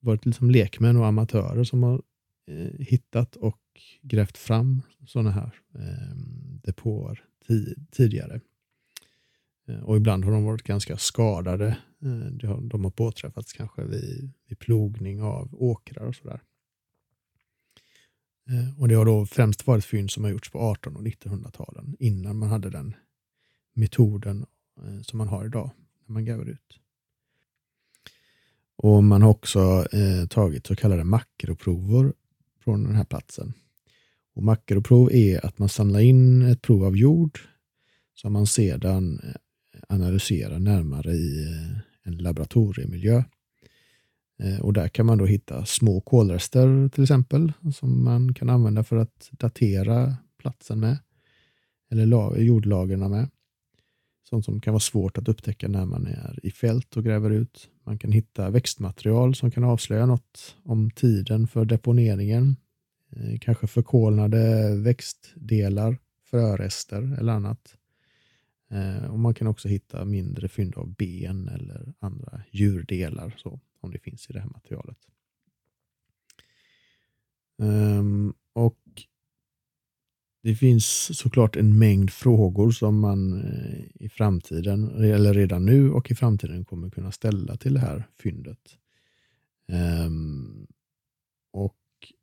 varit 0.00 0.26
liksom 0.26 0.50
lekmän 0.50 0.96
och 0.96 1.06
amatörer 1.06 1.64
som 1.64 1.82
har 1.82 2.02
eh, 2.50 2.78
hittat 2.78 3.36
och 3.36 3.60
grävt 4.02 4.38
fram 4.38 4.82
sådana 5.06 5.30
här 5.30 5.60
eh, 5.74 6.16
depåer 6.62 7.24
tidigare. 7.90 8.40
Eh, 9.68 9.80
och 9.80 9.96
ibland 9.96 10.24
har 10.24 10.32
de 10.32 10.44
varit 10.44 10.62
ganska 10.62 10.96
skadade. 10.96 11.78
Eh, 12.02 12.56
de 12.60 12.84
har 12.84 12.90
påträffats 12.90 13.52
kanske 13.52 13.84
vid, 13.84 14.30
vid 14.48 14.58
plogning 14.58 15.22
av 15.22 15.54
åkrar 15.62 16.06
och 16.06 16.14
sådär. 16.14 16.40
Eh, 18.54 18.80
och 18.80 18.88
det 18.88 18.94
har 18.94 19.04
då 19.04 19.26
främst 19.26 19.66
varit 19.66 19.84
fynd 19.84 20.10
som 20.10 20.24
har 20.24 20.30
gjorts 20.30 20.50
på 20.50 20.72
1800 20.72 20.98
och 20.98 21.06
1900-talen 21.06 21.96
innan 21.98 22.38
man 22.38 22.48
hade 22.48 22.70
den 22.70 22.94
metoden 23.74 24.46
eh, 24.82 25.02
som 25.02 25.18
man 25.18 25.28
har 25.28 25.46
idag 25.46 25.70
när 26.06 26.12
man 26.12 26.24
gräver 26.24 26.44
ut. 26.44 26.80
Och 28.76 29.04
Man 29.04 29.22
har 29.22 29.30
också 29.30 29.86
eh, 29.92 30.26
tagit 30.28 30.66
så 30.66 30.76
kallade 30.76 31.04
makroprover 31.04 32.12
från 32.64 32.84
den 32.84 32.94
här 32.94 33.04
platsen. 33.04 33.52
Och 34.34 34.42
Makroprov 34.42 35.12
är 35.12 35.46
att 35.46 35.58
man 35.58 35.68
samlar 35.68 36.00
in 36.00 36.42
ett 36.42 36.62
prov 36.62 36.84
av 36.84 36.96
jord 36.96 37.40
som 38.14 38.32
man 38.32 38.46
sedan 38.46 39.20
eh, 39.24 39.34
analyserar 39.88 40.58
närmare 40.58 41.12
i 41.12 41.46
en 42.02 42.16
laboratoriemiljö. 42.18 43.24
Eh, 44.38 44.60
och 44.60 44.72
där 44.72 44.88
kan 44.88 45.06
man 45.06 45.18
då 45.18 45.26
hitta 45.26 45.64
små 45.64 46.00
kolrester 46.00 46.88
till 46.88 47.02
exempel 47.02 47.52
som 47.74 48.04
man 48.04 48.34
kan 48.34 48.50
använda 48.50 48.84
för 48.84 48.96
att 48.96 49.30
datera 49.30 50.16
platsen 50.38 50.80
med. 50.80 50.98
Eller 51.90 52.36
jordlagren 52.36 53.10
med. 53.10 53.28
Sånt 54.28 54.44
som 54.44 54.60
kan 54.60 54.72
vara 54.72 54.80
svårt 54.80 55.18
att 55.18 55.28
upptäcka 55.28 55.68
när 55.68 55.84
man 55.84 56.06
är 56.06 56.40
i 56.42 56.50
fält 56.50 56.96
och 56.96 57.04
gräver 57.04 57.30
ut. 57.30 57.70
Man 57.86 57.98
kan 57.98 58.12
hitta 58.12 58.50
växtmaterial 58.50 59.34
som 59.34 59.50
kan 59.50 59.64
avslöja 59.64 60.06
något 60.06 60.56
om 60.62 60.90
tiden 60.90 61.46
för 61.46 61.64
deponeringen. 61.64 62.56
Eh, 63.16 63.38
kanske 63.40 63.66
förkolnade 63.66 64.74
växtdelar, 64.76 65.98
frörester 66.30 67.16
eller 67.18 67.32
annat. 67.32 67.76
Eh, 68.70 69.10
och 69.10 69.18
Man 69.18 69.34
kan 69.34 69.46
också 69.46 69.68
hitta 69.68 70.04
mindre 70.04 70.48
fynd 70.48 70.76
av 70.76 70.94
ben 70.94 71.48
eller 71.48 71.94
andra 71.98 72.42
djurdelar 72.50 73.34
så, 73.36 73.60
om 73.84 73.90
det 73.90 73.98
finns 73.98 74.30
i 74.30 74.32
det 74.32 74.40
här 74.40 74.48
materialet. 74.48 74.98
Um, 77.58 78.34
och 78.52 78.80
Det 80.42 80.54
finns 80.54 81.18
såklart 81.18 81.56
en 81.56 81.78
mängd 81.78 82.10
frågor 82.10 82.70
som 82.70 83.00
man 83.00 83.40
eh, 83.44 83.84
i 83.94 84.08
framtiden, 84.08 85.04
eller 85.04 85.34
redan 85.34 85.64
nu 85.64 85.90
och 85.90 86.10
i 86.10 86.14
framtiden 86.14 86.64
kommer 86.64 86.90
kunna 86.90 87.12
ställa 87.12 87.56
till 87.56 87.74
det 87.74 87.80
här 87.80 88.08
fyndet. 88.18 88.78
Um, 90.06 90.66
och 91.52 91.78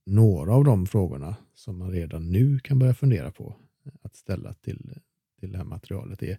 Några 0.05 0.55
av 0.55 0.63
de 0.63 0.85
frågorna 0.85 1.35
som 1.53 1.77
man 1.77 1.91
redan 1.91 2.31
nu 2.31 2.59
kan 2.59 2.79
börja 2.79 2.93
fundera 2.93 3.31
på 3.31 3.55
att 4.01 4.15
ställa 4.15 4.53
till 4.53 4.99
till 5.41 5.51
det 5.51 5.57
här 5.57 5.65
materialet 5.65 6.23
är 6.23 6.37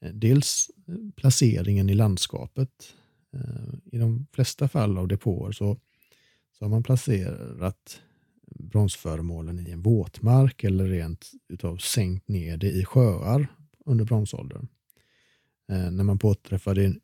eh, 0.00 0.12
dels 0.12 0.70
eh, 0.88 0.94
placeringen 1.16 1.90
i 1.90 1.94
landskapet. 1.94 2.96
Eh, 3.34 3.74
I 3.92 3.98
de 3.98 4.26
flesta 4.32 4.68
fall 4.68 4.98
av 4.98 5.08
depåer 5.08 5.52
så, 5.52 5.76
så 6.58 6.64
har 6.64 6.70
man 6.70 6.82
placerat 6.82 8.00
bronsföremålen 8.46 9.66
i 9.66 9.70
en 9.70 9.82
våtmark 9.82 10.64
eller 10.64 10.84
rent 10.84 11.30
utav 11.48 11.76
sänkt 11.76 12.28
ner 12.28 12.56
det 12.56 12.70
i 12.70 12.84
sjöar 12.84 13.46
under 13.86 14.04
bronsåldern. 14.04 14.68
Eh, 15.72 15.90
när 15.90 16.04
man 16.04 16.18
påträffar 16.18 16.74
det 16.74 16.94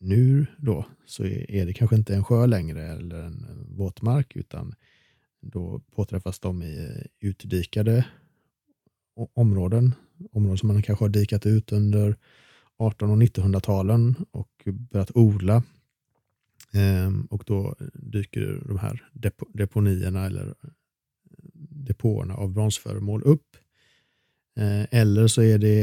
nu 0.00 0.46
då 0.58 0.86
så 1.06 1.24
är 1.24 1.66
det 1.66 1.72
kanske 1.72 1.96
inte 1.96 2.14
en 2.14 2.24
sjö 2.24 2.46
längre 2.46 2.86
eller 2.86 3.22
en 3.22 3.46
våtmark 3.76 4.36
utan 4.36 4.74
då 5.40 5.80
påträffas 5.94 6.40
de 6.40 6.62
i 6.62 7.06
utdikade 7.20 8.06
områden 9.34 9.94
områden 10.32 10.58
som 10.58 10.66
man 10.66 10.82
kanske 10.82 11.04
har 11.04 11.08
dikat 11.08 11.46
ut 11.46 11.72
under 11.72 12.16
1800 12.78 13.12
och 13.12 13.22
1900-talen 13.22 14.14
och 14.30 14.68
börjat 14.90 15.10
odla. 15.14 15.62
Ehm, 16.72 17.24
och 17.30 17.42
då 17.46 17.74
dyker 17.94 18.62
de 18.68 18.78
här 18.78 19.08
deponierna 19.52 20.26
eller 20.26 20.46
eh, 20.46 20.70
depåerna 21.70 22.34
av 22.34 22.52
bronsföremål 22.52 23.22
upp. 23.22 23.56
Ehm, 24.56 24.86
eller 24.90 25.26
så 25.26 25.42
är 25.42 25.58
det 25.58 25.82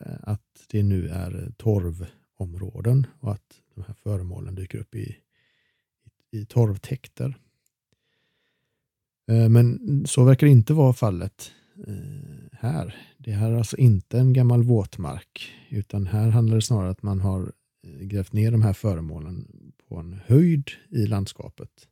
eh, 0.00 0.16
att 0.22 0.66
det 0.70 0.82
nu 0.82 1.08
är 1.08 1.52
torvområden 1.56 3.06
och 3.20 3.32
att 3.32 3.60
de 3.74 3.84
här 3.86 3.94
föremålen 3.94 4.54
dyker 4.54 4.78
upp 4.78 4.94
i, 4.94 5.16
i 6.30 6.44
torvtäkter. 6.44 7.34
Ehm, 9.28 9.52
men 9.52 10.06
så 10.06 10.24
verkar 10.24 10.46
det 10.46 10.52
inte 10.52 10.72
vara 10.72 10.92
fallet 10.92 11.52
eh, 11.86 12.58
här. 12.58 13.13
Det 13.24 13.32
här 13.32 13.50
är 13.50 13.56
alltså 13.56 13.76
inte 13.76 14.18
en 14.18 14.32
gammal 14.32 14.62
våtmark, 14.62 15.52
utan 15.68 16.06
här 16.06 16.28
handlar 16.28 16.56
det 16.56 16.62
snarare 16.62 16.86
om 16.86 16.92
att 16.92 17.02
man 17.02 17.20
har 17.20 17.52
eh, 17.86 18.06
grävt 18.06 18.32
ner 18.32 18.52
de 18.52 18.62
här 18.62 18.72
föremålen 18.72 19.48
på 19.88 19.96
en 19.96 20.20
höjd 20.26 20.70
i 20.88 21.06
landskapet. 21.06 21.88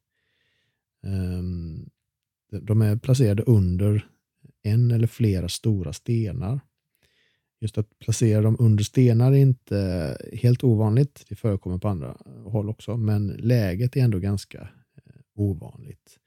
Ehm, 1.02 1.90
de 2.60 2.82
är 2.82 2.96
placerade 2.96 3.42
under 3.42 4.06
en 4.62 4.90
eller 4.90 5.06
flera 5.06 5.48
stora 5.48 5.92
stenar. 5.92 6.60
Just 7.60 7.78
att 7.78 7.98
placera 7.98 8.42
dem 8.42 8.56
under 8.58 8.84
stenar 8.84 9.32
är 9.32 9.36
inte 9.36 10.16
helt 10.32 10.64
ovanligt. 10.64 11.24
Det 11.28 11.34
förekommer 11.34 11.78
på 11.78 11.88
andra 11.88 12.16
håll 12.44 12.70
också, 12.70 12.96
men 12.96 13.26
läget 13.26 13.96
är 13.96 14.00
ändå 14.00 14.18
ganska 14.18 14.60
eh, 14.94 15.20
ovanligt. 15.34 16.18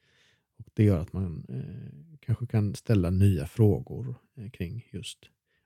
Och 0.58 0.66
Det 0.74 0.84
gör 0.84 0.98
att 0.98 1.12
man 1.12 1.46
eh, 1.48 2.15
kanske 2.26 2.46
kan 2.46 2.74
ställa 2.74 3.10
nya 3.10 3.46
frågor 3.46 4.14
eh, 4.36 4.50
kring 4.50 4.88
just 4.92 5.18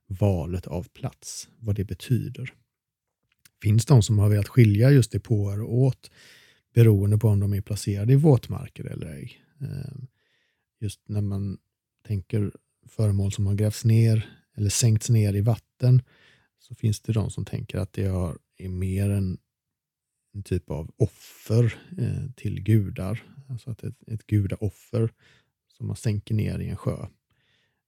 valet 0.06 0.66
av 0.66 0.88
plats, 0.88 1.48
vad 1.58 1.76
det 1.76 1.84
betyder. 1.84 2.54
Finns 3.62 3.86
de 3.86 4.02
som 4.02 4.18
har 4.18 4.28
velat 4.28 4.48
skilja 4.48 4.90
just 4.90 5.12
depåer 5.12 5.62
åt 5.62 6.10
beroende 6.74 7.18
på 7.18 7.28
om 7.28 7.40
de 7.40 7.54
är 7.54 7.60
placerade 7.60 8.12
i 8.12 8.16
våtmarker 8.16 8.84
eller 8.84 9.06
ej. 9.06 9.42
Ehm, 9.60 10.06
just 10.80 11.08
när 11.08 11.20
man 11.20 11.58
tänker 12.06 12.52
föremål 12.88 13.32
som 13.32 13.46
har 13.46 13.54
grävts 13.54 13.84
ner 13.84 14.30
eller 14.56 14.70
sänkts 14.70 15.10
ner 15.10 15.34
i 15.34 15.40
vatten 15.40 16.02
så 16.58 16.74
finns 16.74 17.00
det 17.00 17.12
de 17.12 17.30
som 17.30 17.44
tänker 17.44 17.78
att 17.78 17.92
det 17.92 18.04
är 18.56 18.68
mer 18.68 19.10
en, 19.10 19.38
en 20.34 20.42
typ 20.42 20.70
av 20.70 20.90
offer 20.96 21.78
eh, 21.98 22.30
till 22.36 22.62
gudar. 22.62 23.22
Alltså 23.48 23.70
att 23.70 23.84
ett, 23.84 24.08
ett 24.08 24.26
gudaoffer 24.26 25.10
som 25.80 25.86
man 25.86 25.96
sänker 25.96 26.34
ner 26.34 26.58
i 26.58 26.68
en 26.68 26.76
sjö. 26.76 27.06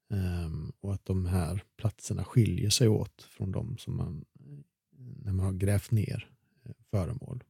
Um, 0.08 0.72
och 0.80 0.94
att 0.94 1.04
de 1.04 1.26
här 1.26 1.62
platserna 1.76 2.24
skiljer 2.24 2.70
sig 2.70 2.88
åt 2.88 3.22
från 3.22 3.52
de 3.52 3.78
som 3.78 3.96
man, 3.96 4.24
när 4.96 5.32
man 5.32 5.46
har 5.46 5.52
grävt 5.52 5.90
ner 5.90 6.30
eh, 6.64 6.72
föremål 6.90 7.44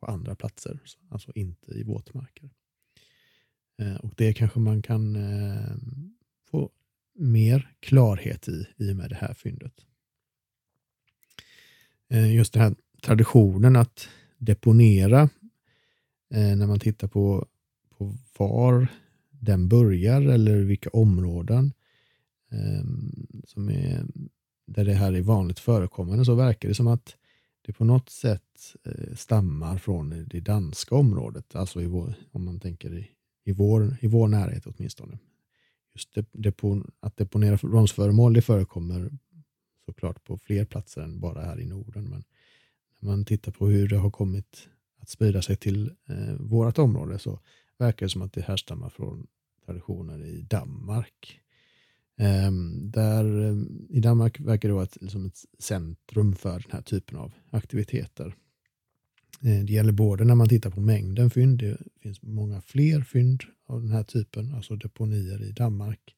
på 0.00 0.06
andra 0.06 0.34
platser, 0.34 0.80
alltså 1.08 1.32
inte 1.34 1.72
i 1.72 1.82
våtmarker. 1.82 2.50
Uh, 3.82 3.96
och 3.96 4.12
det 4.16 4.32
kanske 4.32 4.60
man 4.60 4.82
kan 4.82 5.16
uh, 5.16 5.76
få 6.44 6.70
mer 7.14 7.74
klarhet 7.80 8.48
i 8.48 8.66
i 8.76 8.92
och 8.92 8.96
med 8.96 9.10
det 9.10 9.16
här 9.16 9.34
fyndet. 9.34 9.86
Uh, 12.14 12.34
just 12.34 12.52
den 12.52 12.62
här 12.62 12.74
traditionen 13.02 13.76
att 13.76 14.08
deponera 14.36 15.22
eh, 16.30 16.56
när 16.56 16.66
man 16.66 16.80
tittar 16.80 17.08
på, 17.08 17.46
på 17.90 18.14
var 18.36 18.88
den 19.40 19.68
börjar 19.68 20.22
eller 20.22 20.56
vilka 20.56 20.90
områden 20.90 21.72
eh, 22.52 22.84
som 23.44 23.68
är, 23.68 24.06
där 24.66 24.84
det 24.84 24.94
här 24.94 25.12
är 25.12 25.22
vanligt 25.22 25.58
förekommande 25.58 26.24
så 26.24 26.34
verkar 26.34 26.68
det 26.68 26.74
som 26.74 26.86
att 26.86 27.16
det 27.62 27.72
på 27.72 27.84
något 27.84 28.10
sätt 28.10 28.76
eh, 28.84 29.14
stammar 29.14 29.78
från 29.78 30.28
det 30.28 30.40
danska 30.40 30.94
området, 30.94 31.54
alltså 31.54 31.82
i 31.82 31.86
vår, 31.86 32.14
om 32.32 32.44
man 32.44 32.60
tänker 32.60 32.98
i, 32.98 33.10
i, 33.44 33.52
vår, 33.52 33.96
i 34.00 34.06
vår 34.06 34.28
närhet 34.28 34.66
åtminstone. 34.66 35.18
Just 35.94 36.18
depon, 36.32 36.90
att 37.00 37.16
deponera 37.16 37.56
bronsföremål 37.56 38.32
det 38.32 38.42
förekommer 38.42 39.10
såklart 39.84 40.24
på 40.24 40.38
fler 40.38 40.64
platser 40.64 41.00
än 41.00 41.20
bara 41.20 41.42
här 41.42 41.60
i 41.60 41.66
Norden. 41.66 42.04
Men 42.04 42.24
när 43.00 43.10
man 43.10 43.24
tittar 43.24 43.52
på 43.52 43.66
hur 43.66 43.88
det 43.88 43.96
har 43.96 44.10
kommit 44.10 44.68
att 45.00 45.08
sprida 45.08 45.42
sig 45.42 45.56
till 45.56 45.90
eh, 46.08 46.34
vårt 46.38 46.78
område 46.78 47.18
så 47.18 47.40
verkar 47.78 48.06
det 48.06 48.10
som 48.10 48.22
att 48.22 48.32
det 48.32 48.42
härstammar 48.42 48.90
från 48.90 49.26
traditioner 49.66 50.24
i 50.24 50.42
Danmark. 50.42 51.40
Ehm, 52.16 52.90
där, 52.90 53.40
ehm, 53.40 53.86
I 53.90 54.00
Danmark 54.00 54.40
verkar 54.40 54.68
det 54.68 54.74
vara 54.74 54.84
ett, 54.84 54.98
liksom 55.00 55.26
ett 55.26 55.44
centrum 55.58 56.34
för 56.34 56.60
den 56.60 56.72
här 56.72 56.82
typen 56.82 57.18
av 57.18 57.32
aktiviteter. 57.50 58.34
Eh, 59.42 59.64
det 59.64 59.72
gäller 59.72 59.92
både 59.92 60.24
när 60.24 60.34
man 60.34 60.48
tittar 60.48 60.70
på 60.70 60.80
mängden 60.80 61.30
fynd, 61.30 61.58
det 61.58 61.78
finns 62.02 62.22
många 62.22 62.60
fler 62.60 63.00
fynd 63.00 63.42
av 63.66 63.82
den 63.82 63.92
här 63.92 64.04
typen, 64.04 64.54
alltså 64.54 64.76
deponier 64.76 65.42
i 65.42 65.52
Danmark. 65.52 66.14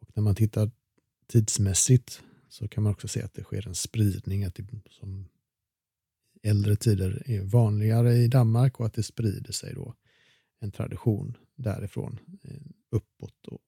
Och 0.00 0.08
när 0.14 0.22
man 0.22 0.34
tittar 0.34 0.70
tidsmässigt 1.26 2.22
så 2.48 2.68
kan 2.68 2.82
man 2.82 2.92
också 2.92 3.08
se 3.08 3.22
att 3.22 3.34
det 3.34 3.42
sker 3.42 3.68
en 3.68 3.74
spridning. 3.74 4.44
Att 4.44 4.54
det, 4.54 4.64
som 4.90 5.28
äldre 6.42 6.76
tider 6.76 7.22
är 7.26 7.42
vanligare 7.42 8.14
i 8.14 8.28
Danmark 8.28 8.80
och 8.80 8.86
att 8.86 8.94
det 8.94 9.02
sprider 9.02 9.52
sig 9.52 9.74
då 9.74 9.94
en 10.60 10.70
tradition 10.70 11.36
därifrån 11.56 12.18
eh, 12.42 12.60
uppåt 12.90 13.46
och 13.46 13.60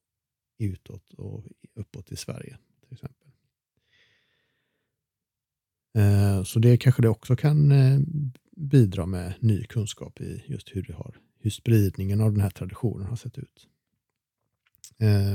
utåt 0.58 1.12
och 1.14 1.44
uppåt 1.74 2.12
i 2.12 2.16
Sverige 2.16 2.58
till 2.80 2.92
exempel. 2.92 3.28
Eh, 5.94 6.42
så 6.44 6.58
det 6.58 6.76
kanske 6.76 7.02
det 7.02 7.08
också 7.08 7.36
kan 7.36 7.72
eh, 7.72 8.00
bidra 8.56 9.06
med 9.06 9.34
ny 9.40 9.64
kunskap 9.64 10.20
i 10.20 10.44
just 10.46 10.76
hur, 10.76 10.82
det 10.82 10.92
har, 10.92 11.16
hur 11.38 11.50
spridningen 11.50 12.20
av 12.20 12.32
den 12.32 12.40
här 12.40 12.50
traditionen 12.50 13.06
har 13.06 13.16
sett 13.16 13.38
ut. 13.38 13.68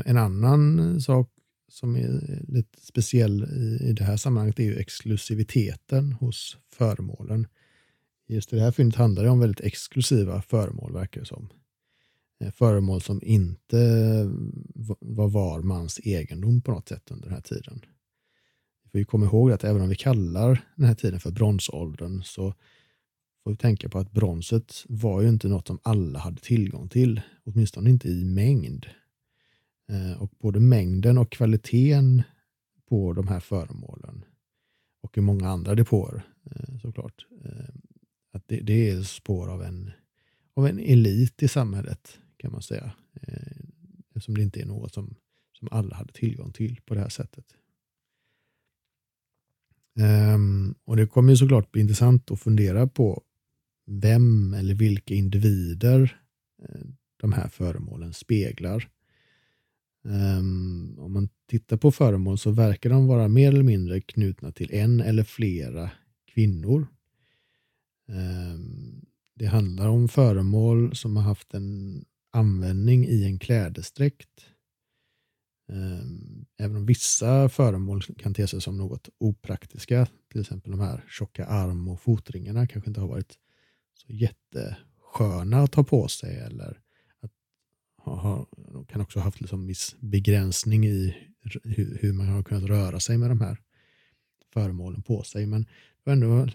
En 0.06 0.18
annan 0.18 1.02
sak 1.02 1.30
som 1.68 1.96
är 1.96 2.42
lite 2.48 2.82
speciell 2.82 3.44
i, 3.82 3.94
det 3.94 4.04
här 4.04 4.18
sammanhanget 4.18 4.60
är 4.60 4.64
ju 4.64 4.76
exklusiviteten 4.76 6.14
hos 6.14 6.58
föremålen. 6.70 7.48
Just 8.28 8.50
det 8.50 8.60
här 8.60 8.72
fyndet 8.72 8.96
handlar 8.96 9.24
det 9.24 9.30
om 9.30 9.40
väldigt 9.40 9.62
exklusiva 9.62 10.42
föremål 10.42 10.94
verkar 10.94 11.22
det 11.22 11.28
som. 11.28 11.50
Eh, 12.40 12.52
föremål 12.52 13.02
som 13.02 13.24
inte 13.24 13.80
eh, 13.80 14.30
var 15.00 15.28
var 15.28 15.62
mans 15.62 16.00
egendom 16.04 16.62
på 16.62 16.72
något 16.72 16.90
sätt 16.90 17.12
under 17.12 17.26
den 17.26 17.34
här 17.34 17.42
tiden. 17.42 17.86
Vi 18.84 18.90
får 18.90 19.00
ju 19.00 19.06
komma 19.06 19.26
ihåg 19.26 19.52
att 19.52 19.64
även 19.64 19.82
om 19.82 19.90
vi 19.90 19.96
kallar 19.96 20.66
den 20.76 20.86
här 20.86 20.96
tiden 20.96 21.20
för 21.20 21.32
bronsåldern 21.32 22.24
så 22.24 22.54
får 23.44 23.52
vi 23.52 23.58
tänka 23.58 23.90
på 23.90 24.00
att 24.00 24.12
bronset 24.12 24.86
var 24.90 25.22
ju 25.22 25.30
inte 25.30 25.48
något 25.48 25.68
som 25.68 25.80
alla 25.84 26.20
hade 26.20 26.42
tillgång 26.42 26.90
till, 26.90 27.22
åtminstone 27.44 27.90
inte 27.90 28.10
i 28.10 28.26
mängd. 28.26 28.86
Eh, 29.90 30.22
och 30.22 30.32
både 30.40 30.60
mängden 30.60 31.18
och 31.18 31.32
kvaliteten 31.32 32.24
på 32.90 33.14
de 33.14 33.28
här 33.28 33.40
föremålen 33.40 34.26
och 35.02 35.18
i 35.18 35.22
många 35.22 35.50
andra 35.50 35.76
depåer 35.76 36.24
såklart. 36.82 37.26
Att 38.32 38.48
det, 38.48 38.60
det 38.60 38.90
är 38.90 39.04
spår 39.04 39.50
av 39.50 39.64
en, 39.64 39.92
av 40.54 40.68
en 40.68 40.80
elit 40.80 41.44
i 41.44 41.48
samhället 41.48 42.20
kan 42.38 42.52
man 42.52 42.62
säga. 42.62 42.92
Eh, 43.22 43.58
eftersom 44.10 44.36
det 44.36 44.44
inte 44.44 44.62
är 44.62 44.66
något 44.66 44.94
som, 44.94 45.16
som 45.60 45.68
alla 45.72 45.96
hade 45.96 46.14
tillgång 46.14 46.52
till 46.52 46.80
på 46.86 46.94
det 46.94 47.02
här 47.02 47.10
sättet. 47.10 47.46
Um, 50.34 50.76
och 50.86 50.96
det 50.96 51.08
kommer 51.08 51.30
ju 51.32 51.38
såklart 51.38 51.72
bli 51.72 51.82
intressant 51.82 52.32
att 52.32 52.40
fundera 52.40 52.88
på 52.88 53.24
vem 53.86 54.54
eller 54.54 54.74
vilka 54.74 55.14
individer 55.14 56.22
eh, 56.64 56.88
de 57.18 57.34
här 57.34 57.48
föremålen 57.48 58.14
speglar. 58.14 58.90
Um, 60.04 61.00
om 61.00 61.14
man 61.14 61.30
tittar 61.50 61.78
på 61.78 61.92
föremål 61.92 62.38
så 62.38 62.52
verkar 62.52 62.90
de 62.90 63.08
vara 63.08 63.28
mer 63.28 63.48
eller 63.48 63.64
mindre 63.64 64.02
knutna 64.02 64.52
till 64.52 64.74
en 64.74 65.02
eller 65.02 65.24
flera 65.24 65.92
kvinnor. 66.34 66.88
Ehm, 68.10 69.06
det 69.36 69.46
handlar 69.46 69.88
om 69.88 70.08
föremål 70.08 70.96
som 70.96 71.16
har 71.16 71.24
haft 71.24 71.54
en 71.54 72.06
användning 72.32 73.06
i 73.06 73.24
en 73.24 73.40
klädesdräkt. 73.40 74.46
Ehm, 75.70 76.46
även 76.58 76.76
om 76.76 76.86
vissa 76.86 77.50
föremål 77.50 78.02
kan 78.02 78.34
te 78.34 78.48
sig 78.48 78.62
som 78.62 78.78
något 78.78 79.10
opraktiska, 79.18 80.08
till 80.32 80.42
exempel 80.42 80.72
de 80.72 80.80
här 80.80 81.04
tjocka 81.10 81.46
arm 81.46 81.88
och 81.88 82.02
fotringarna 82.02 82.68
kanske 82.68 82.90
inte 82.90 83.02
har 83.02 83.08
varit 83.08 83.38
så 83.94 84.14
jättesköna 84.14 85.60
att 85.60 85.72
ta 85.72 85.84
på 85.84 86.08
sig 86.08 86.38
eller 86.38 86.82
har, 87.98 88.48
kan 88.88 89.02
också 89.02 89.20
ha 89.20 89.24
haft 89.24 89.42
liksom 89.42 89.68
viss 89.68 89.96
begränsning 90.00 90.86
i 90.86 91.16
hur, 91.64 92.14
man 92.14 92.28
har 92.28 92.44
kunnat 92.44 92.70
röra 92.70 93.00
sig 93.00 93.18
med 93.18 93.30
de 93.30 93.42
här 93.42 93.58
föremålen 94.54 95.02
på 95.02 95.24
sig. 95.24 95.46
Men 95.46 95.66
har 96.06 96.14
ändå 96.14 96.48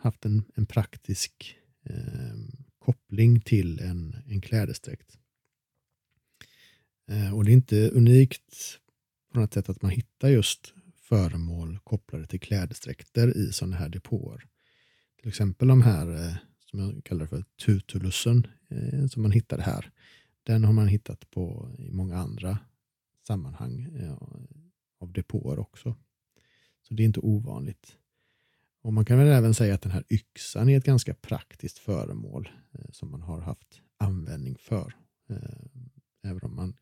haft 0.00 0.24
en, 0.24 0.42
en 0.54 0.66
praktisk 0.66 1.58
eh, 1.84 2.34
koppling 2.78 3.40
till 3.40 3.80
en, 3.80 4.16
en 4.26 4.40
klädesdräkt. 4.40 5.18
Eh, 7.08 7.34
och 7.34 7.44
det 7.44 7.50
är 7.50 7.54
inte 7.54 7.90
unikt 7.90 8.78
på 9.32 9.40
något 9.40 9.54
sätt 9.54 9.68
att 9.68 9.82
man 9.82 9.90
hittar 9.90 10.28
just 10.28 10.74
föremål 10.96 11.78
kopplade 11.84 12.26
till 12.26 12.40
klädesdräkter 12.40 13.36
i 13.36 13.52
sådana 13.52 13.76
här 13.76 13.88
depåer. 13.88 14.46
Till 15.20 15.28
exempel 15.28 15.68
de 15.68 15.82
här 15.82 16.26
eh, 16.26 16.36
som 16.70 16.80
jag 16.80 17.04
kallar 17.04 17.26
för 17.26 17.44
tutulussen 17.64 18.46
eh, 18.68 19.06
som 19.06 19.22
man 19.22 19.32
hittade 19.32 19.62
här. 19.62 19.90
Den 20.42 20.64
har 20.64 20.72
man 20.72 20.88
hittat 20.88 21.30
på 21.30 21.74
i 21.78 21.90
många 21.90 22.16
andra 22.16 22.58
sammanhang 23.26 23.96
eh, 24.00 24.18
av 25.00 25.12
depåer 25.12 25.58
också. 25.58 25.96
Så 26.82 26.94
det 26.94 27.02
är 27.02 27.04
inte 27.04 27.20
ovanligt. 27.20 27.96
Och 28.82 28.92
Man 28.92 29.04
kan 29.04 29.18
väl 29.18 29.28
även 29.28 29.54
säga 29.54 29.74
att 29.74 29.82
den 29.82 29.92
här 29.92 30.04
yxan 30.10 30.68
är 30.68 30.78
ett 30.78 30.84
ganska 30.84 31.14
praktiskt 31.14 31.78
föremål 31.78 32.48
eh, 32.72 32.90
som 32.92 33.10
man 33.10 33.22
har 33.22 33.40
haft 33.40 33.82
användning 33.98 34.56
för. 34.60 34.94
Eh, 35.30 36.30
även 36.30 36.42
om 36.42 36.56
man, 36.56 36.76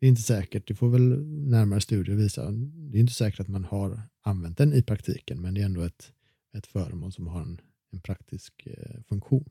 det 0.00 0.06
är 0.06 0.08
inte 0.08 0.22
säkert, 0.22 0.68
det 0.68 0.74
får 0.74 0.88
väl 0.88 1.22
närmare 1.26 1.80
studier 1.80 2.16
visa, 2.16 2.50
det 2.50 2.98
är 2.98 3.00
inte 3.00 3.12
säkert 3.12 3.40
att 3.40 3.48
man 3.48 3.64
har 3.64 4.02
använt 4.22 4.58
den 4.58 4.72
i 4.72 4.82
praktiken 4.82 5.40
men 5.40 5.54
det 5.54 5.60
är 5.60 5.64
ändå 5.64 5.82
ett, 5.82 6.12
ett 6.56 6.66
föremål 6.66 7.12
som 7.12 7.26
har 7.26 7.42
en, 7.42 7.60
en 7.92 8.00
praktisk 8.00 8.66
eh, 8.66 9.02
funktion. 9.08 9.50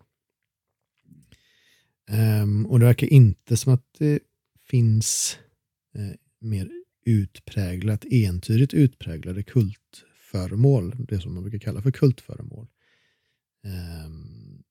Um, 2.12 2.66
och 2.66 2.80
det 2.80 2.86
verkar 2.86 3.08
inte 3.08 3.58
som 3.58 3.74
att 3.74 3.86
det 3.98 4.20
finns 4.70 5.38
eh, 5.96 6.16
mer 6.40 6.70
utpräglat, 7.06 8.06
entydigt 8.12 8.74
utpräglade 8.74 9.44
kult 9.44 10.06
kultföremål, 10.32 10.96
det 11.08 11.20
som 11.20 11.34
man 11.34 11.44
brukar 11.44 11.60
kalla 11.60 11.82
för 11.82 11.92
kultföremål. 11.92 12.68
Um, 14.06 14.63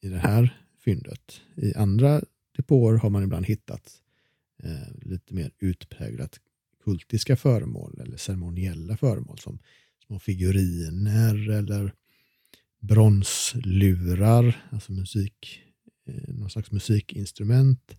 I 0.00 0.08
det 0.08 0.18
här 0.18 0.64
fyndet. 0.84 1.40
I 1.56 1.74
andra 1.74 2.22
depåer 2.56 2.98
har 2.98 3.10
man 3.10 3.22
ibland 3.22 3.46
hittat 3.46 4.02
eh, 4.62 5.08
lite 5.10 5.34
mer 5.34 5.50
utpräglat 5.58 6.40
kultiska 6.84 7.36
föremål 7.36 8.00
eller 8.00 8.16
ceremoniella 8.16 8.96
föremål 8.96 9.38
som 9.38 9.58
små 10.06 10.18
figuriner 10.18 11.50
eller 11.50 11.94
bronslurar, 12.80 14.66
alltså 14.70 14.92
musik 14.92 15.62
Eh, 16.06 16.34
någon 16.34 16.50
slags 16.50 16.72
musikinstrument 16.72 17.96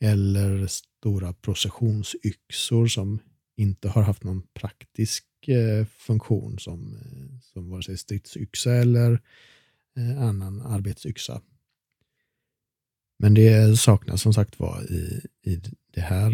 eller 0.00 0.66
stora 0.66 1.32
processionsyxor 1.32 2.86
som 2.86 3.18
inte 3.56 3.88
har 3.88 4.02
haft 4.02 4.24
någon 4.24 4.42
praktisk 4.54 5.24
Eh, 5.48 5.86
funktion 5.86 6.58
som, 6.58 6.94
eh, 6.94 7.38
som 7.40 7.70
vare 7.70 7.82
sig 7.82 7.98
stridsyxa 7.98 8.72
eller 8.72 9.20
eh, 9.96 10.22
annan 10.22 10.60
arbetsyxa. 10.60 11.40
Men 13.18 13.34
det 13.34 13.78
saknas 13.78 14.22
som 14.22 14.34
sagt 14.34 14.58
var 14.58 14.92
i, 14.92 15.20
i, 15.42 15.60
det 15.94 16.00
här, 16.00 16.32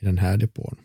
i 0.00 0.04
den 0.04 0.18
här 0.18 0.36
depån. 0.36 0.76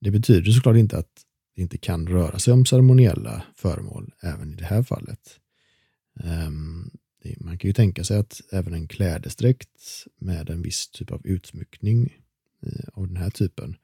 Det 0.00 0.10
betyder 0.10 0.52
såklart 0.52 0.76
inte 0.76 0.98
att 0.98 1.24
det 1.54 1.62
inte 1.62 1.78
kan 1.78 2.06
röra 2.06 2.38
sig 2.38 2.52
om 2.52 2.66
ceremoniella 2.66 3.44
föremål 3.56 4.14
även 4.20 4.52
i 4.52 4.56
det 4.56 4.64
här 4.64 4.82
fallet. 4.82 5.40
Ehm, 6.20 6.90
man 7.40 7.58
kan 7.58 7.68
ju 7.68 7.72
tänka 7.72 8.04
sig 8.04 8.18
att 8.18 8.40
även 8.50 8.74
en 8.74 8.88
klädesdräkt 8.88 10.06
med 10.16 10.50
en 10.50 10.62
viss 10.62 10.88
typ 10.88 11.10
av 11.10 11.26
utsmyckning 11.26 12.16
av 12.92 13.06
den 13.06 13.16
här 13.16 13.30
typen 13.30 13.76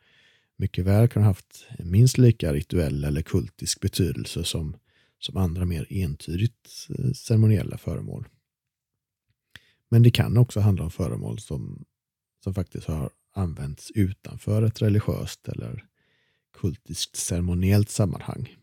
mycket 0.59 0.85
väl 0.85 1.09
kan 1.09 1.23
ha 1.23 1.31
haft 1.31 1.67
minst 1.79 2.19
lika 2.19 2.53
rituell 2.53 3.05
eller 3.05 3.23
kultisk 3.23 3.81
betydelse 3.81 4.45
som, 4.45 4.77
som 5.19 5.37
andra 5.37 5.65
mer 5.65 5.87
entydigt 5.91 6.89
eh, 6.99 7.13
ceremoniella 7.13 7.79
föremål. 7.79 8.29
Men 9.89 10.03
det 10.03 10.11
kan 10.11 10.37
också 10.37 10.61
handla 10.61 10.85
om 10.85 10.91
föremål 10.91 11.39
som, 11.39 11.85
som 12.45 12.55
faktiskt 12.55 12.87
har 12.87 13.11
använts 13.35 13.91
utanför 13.95 14.63
ett 14.63 14.83
religiöst 14.83 15.49
eller 15.49 15.85
kultiskt 16.53 17.17
ceremoniellt 17.17 17.91
sammanhang. 17.91 18.57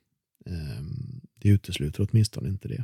Ehm, 0.45 1.21
det 1.35 1.49
utesluter 1.49 2.07
åtminstone 2.09 2.49
inte 2.49 2.67
det. 2.67 2.83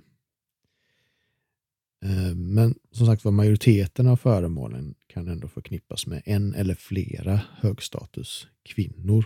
Eh, 2.06 2.36
men 2.36 2.76
som 2.92 3.06
sagt 3.06 3.26
var, 3.26 3.32
majoriteten 3.32 4.08
av 4.08 4.16
föremålen 4.16 4.96
kan 5.08 5.28
ändå 5.28 5.48
förknippas 5.48 6.08
med 6.08 6.22
en 6.26 6.54
eller 6.54 6.76
flera 6.76 7.42
högstatuskvinnor. 7.54 9.26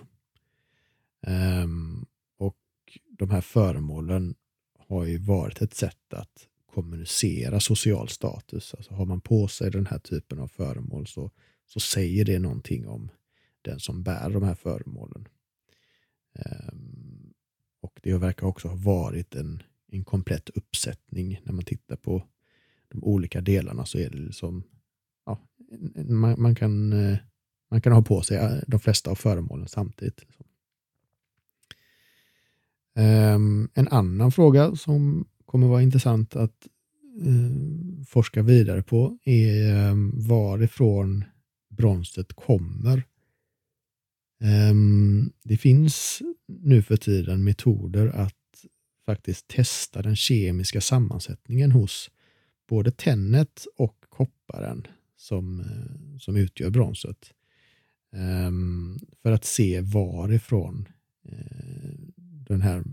Ehm, 1.27 2.05
och 2.38 2.57
de 3.09 3.29
här 3.29 3.41
föremålen 3.41 4.35
har 4.88 5.05
ju 5.05 5.17
varit 5.17 5.61
ett 5.61 5.73
sätt 5.73 6.13
att 6.13 6.47
kommunicera 6.65 7.59
social 7.59 8.09
status. 8.09 8.73
Alltså 8.73 8.93
har 8.93 9.05
man 9.05 9.21
på 9.21 9.47
sig 9.47 9.71
den 9.71 9.85
här 9.85 9.99
typen 9.99 10.39
av 10.39 10.47
föremål 10.47 11.07
så, 11.07 11.31
så 11.65 11.79
säger 11.79 12.25
det 12.25 12.39
någonting 12.39 12.88
om 12.88 13.11
den 13.61 13.79
som 13.79 14.03
bär 14.03 14.29
de 14.29 14.43
här 14.43 14.55
föremålen. 14.55 15.27
Ehm, 16.35 17.33
och 17.81 17.99
det 18.03 18.17
verkar 18.17 18.47
också 18.47 18.67
ha 18.67 18.75
varit 18.75 19.35
en, 19.35 19.63
en 19.91 20.03
komplett 20.03 20.49
uppsättning 20.49 21.41
när 21.43 21.53
man 21.53 21.65
tittar 21.65 21.95
på 21.95 22.23
de 22.95 23.03
olika 23.03 23.41
delarna 23.41 23.86
så 23.86 23.97
är 23.97 24.10
det 24.10 24.17
liksom, 24.17 24.63
ja, 25.25 25.39
man, 25.95 26.41
man, 26.41 26.55
kan, 26.55 26.93
eh, 26.93 27.17
man 27.71 27.81
kan 27.81 27.93
ha 27.93 28.01
på 28.01 28.21
sig 28.21 28.38
eh, 28.38 28.51
de 28.67 28.79
flesta 28.79 29.12
av 29.12 29.15
föremålen 29.15 29.67
samtidigt. 29.67 30.21
Liksom. 30.21 30.45
Ehm, 32.95 33.69
en 33.73 33.88
annan 33.88 34.31
fråga 34.31 34.75
som 34.75 35.27
kommer 35.45 35.67
vara 35.67 35.81
intressant 35.81 36.36
att 36.36 36.67
eh, 37.21 38.05
forska 38.08 38.43
vidare 38.43 38.84
på 38.84 39.17
är 39.23 39.73
ehm, 39.73 40.27
varifrån 40.27 41.25
bronset 41.69 42.34
kommer. 42.34 43.03
Ehm, 44.41 45.31
det 45.43 45.58
finns 45.58 46.21
nu 46.47 46.81
för 46.81 46.97
tiden 46.97 47.43
metoder 47.43 48.08
att 48.08 48.34
faktiskt 49.05 49.47
testa 49.47 50.01
den 50.01 50.15
kemiska 50.15 50.81
sammansättningen 50.81 51.71
hos 51.71 52.12
både 52.67 52.91
tennet 52.91 53.65
och 53.78 54.06
kopparen 54.10 54.88
som, 55.15 55.60
eh, 55.60 56.17
som 56.19 56.36
utgör 56.36 56.69
bronset. 56.69 57.34
Um, 58.47 58.99
för 59.21 59.32
att 59.32 59.45
se 59.45 59.82
varifrån 59.82 60.88
uh, 61.32 61.95
den 62.17 62.62
här, 62.62 62.84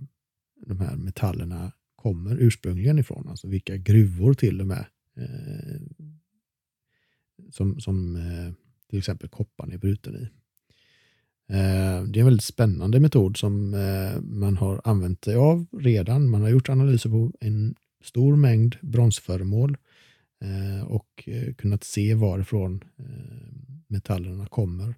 de 0.67 0.81
här 0.81 0.97
metallerna 0.97 1.73
kommer 1.97 2.37
ursprungligen 2.37 2.99
ifrån. 2.99 3.29
Alltså 3.29 3.49
vilka 3.49 3.77
gruvor 3.77 4.35
till 4.35 4.61
och 4.61 4.67
med 4.67 4.85
uh, 5.19 5.81
som, 7.51 7.81
som 7.81 8.19
till 8.91 8.99
exempel 8.99 9.29
kopparn 9.29 9.73
är 9.73 9.79
bruten 9.79 10.17
i. 10.17 10.29
Det 11.47 12.19
är 12.19 12.19
en 12.19 12.25
väldigt 12.25 12.45
spännande 12.45 13.01
metod 13.01 13.37
som 13.37 13.71
man 14.23 14.57
har 14.57 14.81
använt 14.85 15.25
sig 15.25 15.35
av 15.35 15.67
redan. 15.73 16.31
Man 16.31 16.43
har 16.43 16.49
gjort 16.49 16.69
analyser 16.69 17.11
på 17.11 17.33
en 17.41 17.75
stor 18.03 18.37
mängd 18.37 18.77
bronsföremål 18.81 19.77
eh, 20.41 20.87
och 20.87 21.25
eh, 21.27 21.55
kunnat 21.55 21.85
se 21.85 22.15
varifrån 22.15 22.85
eh, 22.99 23.05
metallerna 23.87 24.47
kommer. 24.47 24.95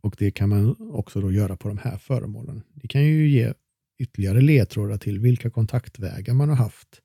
Och 0.00 0.14
det 0.18 0.30
kan 0.30 0.48
man 0.48 0.76
också 0.92 1.20
då 1.20 1.32
göra 1.32 1.56
på 1.56 1.68
de 1.68 1.78
här 1.78 1.98
föremålen. 1.98 2.62
Det 2.74 2.88
kan 2.88 3.04
ju 3.04 3.28
ge 3.28 3.52
ytterligare 3.98 4.40
ledtrådar 4.40 4.98
till 4.98 5.18
vilka 5.18 5.50
kontaktvägar 5.50 6.34
man 6.34 6.48
har 6.48 6.56
haft 6.56 7.02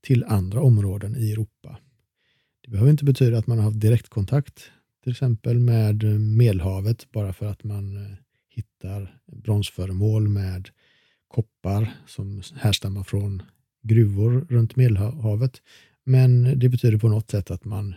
till 0.00 0.24
andra 0.24 0.62
områden 0.62 1.16
i 1.16 1.32
Europa. 1.32 1.78
Det 2.60 2.70
behöver 2.70 2.90
inte 2.90 3.04
betyda 3.04 3.38
att 3.38 3.46
man 3.46 3.58
har 3.58 3.64
haft 3.64 3.80
direktkontakt 3.80 4.70
till 5.02 5.12
exempel 5.12 5.58
med 5.58 6.04
Medelhavet 6.20 7.12
bara 7.12 7.32
för 7.32 7.46
att 7.46 7.64
man 7.64 8.16
hittar 8.48 9.20
bronsföremål 9.26 10.28
med 10.28 10.68
koppar 11.28 11.92
som 12.06 12.42
härstammar 12.54 13.02
från 13.02 13.42
gruvor 13.82 14.46
runt 14.48 14.76
Medelhavet. 14.76 15.62
Men 16.04 16.58
det 16.58 16.68
betyder 16.68 16.98
på 16.98 17.08
något 17.08 17.30
sätt 17.30 17.50
att 17.50 17.64
man 17.64 17.94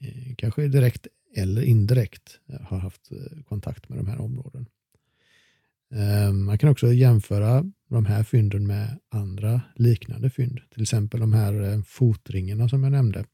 eh, 0.00 0.34
kanske 0.36 0.68
direkt 0.68 1.06
eller 1.36 1.62
indirekt 1.62 2.40
eh, 2.48 2.60
har 2.60 2.78
haft 2.78 3.12
eh, 3.12 3.42
kontakt 3.48 3.88
med 3.88 3.98
de 3.98 4.06
här 4.06 4.20
områdena. 4.20 4.66
Man 6.32 6.58
kan 6.58 6.70
också 6.70 6.92
jämföra 6.92 7.64
de 7.88 8.06
här 8.06 8.22
fynden 8.22 8.66
med 8.66 8.98
andra 9.08 9.60
liknande 9.76 10.30
fynd. 10.30 10.60
Till 10.70 10.82
exempel 10.82 11.20
de 11.20 11.32
här 11.32 11.82
fotringarna 11.82 12.68
som 12.68 12.82
jag 12.82 12.92
nämnde. 12.92 13.24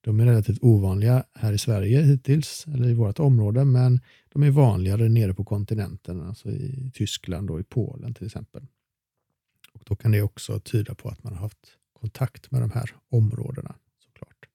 De 0.00 0.20
är 0.20 0.24
relativt 0.24 0.58
ovanliga 0.62 1.24
här 1.34 1.52
i 1.52 1.58
Sverige 1.58 2.02
hittills, 2.02 2.66
eller 2.74 2.88
i 2.88 2.94
vårt 2.94 3.18
område, 3.18 3.64
men 3.64 4.00
de 4.32 4.42
är 4.42 4.50
vanligare 4.50 5.08
nere 5.08 5.34
på 5.34 5.44
kontinenten, 5.44 6.20
alltså 6.20 6.50
i 6.50 6.90
Tyskland 6.94 7.50
och 7.50 7.60
i 7.60 7.64
Polen 7.64 8.14
till 8.14 8.26
exempel. 8.26 8.66
Och 9.80 9.86
Då 9.88 9.96
kan 9.96 10.10
det 10.10 10.22
också 10.22 10.60
tyda 10.60 10.94
på 10.94 11.08
att 11.08 11.24
man 11.24 11.32
har 11.32 11.40
haft 11.40 11.78
kontakt 11.92 12.50
med 12.50 12.60
de 12.62 12.70
här 12.70 12.94
områdena 13.08 13.74
såklart. 13.98 14.48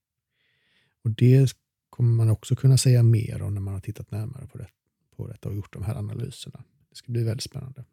Och 1.03 1.11
Det 1.11 1.53
kommer 1.89 2.15
man 2.15 2.29
också 2.29 2.55
kunna 2.55 2.77
säga 2.77 3.03
mer 3.03 3.41
om 3.41 3.53
när 3.53 3.61
man 3.61 3.73
har 3.73 3.81
tittat 3.81 4.11
närmare 4.11 4.47
på, 4.47 4.57
det, 4.57 4.67
på 5.15 5.27
detta 5.27 5.49
och 5.49 5.55
gjort 5.55 5.73
de 5.73 5.83
här 5.83 5.95
analyserna. 5.95 6.63
Det 6.89 6.95
ska 6.95 7.11
bli 7.11 7.23
väldigt 7.23 7.43
spännande. 7.43 7.85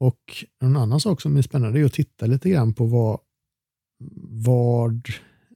Och 0.00 0.44
En 0.58 0.76
annan 0.76 1.00
sak 1.00 1.20
som 1.20 1.36
är 1.36 1.42
spännande 1.42 1.80
är 1.80 1.84
att 1.84 1.92
titta 1.92 2.26
lite 2.26 2.50
grann 2.50 2.74
på 2.74 2.86
vad 2.86 3.20
vad 4.30 5.08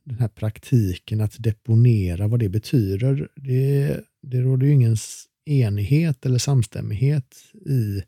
den 0.05 0.19
här 0.19 0.29
praktiken 0.29 1.21
att 1.21 1.43
deponera, 1.43 2.29
vad 2.29 2.41
det 2.41 2.49
betyder. 2.49 3.29
Det, 3.35 4.01
det 4.23 4.41
råder 4.41 4.67
ju 4.67 4.73
ingen 4.73 4.97
enighet 5.45 6.27
eller 6.27 6.39
samstämmighet 6.39 7.37
i 7.67 8.03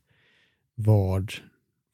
vad, 0.74 1.32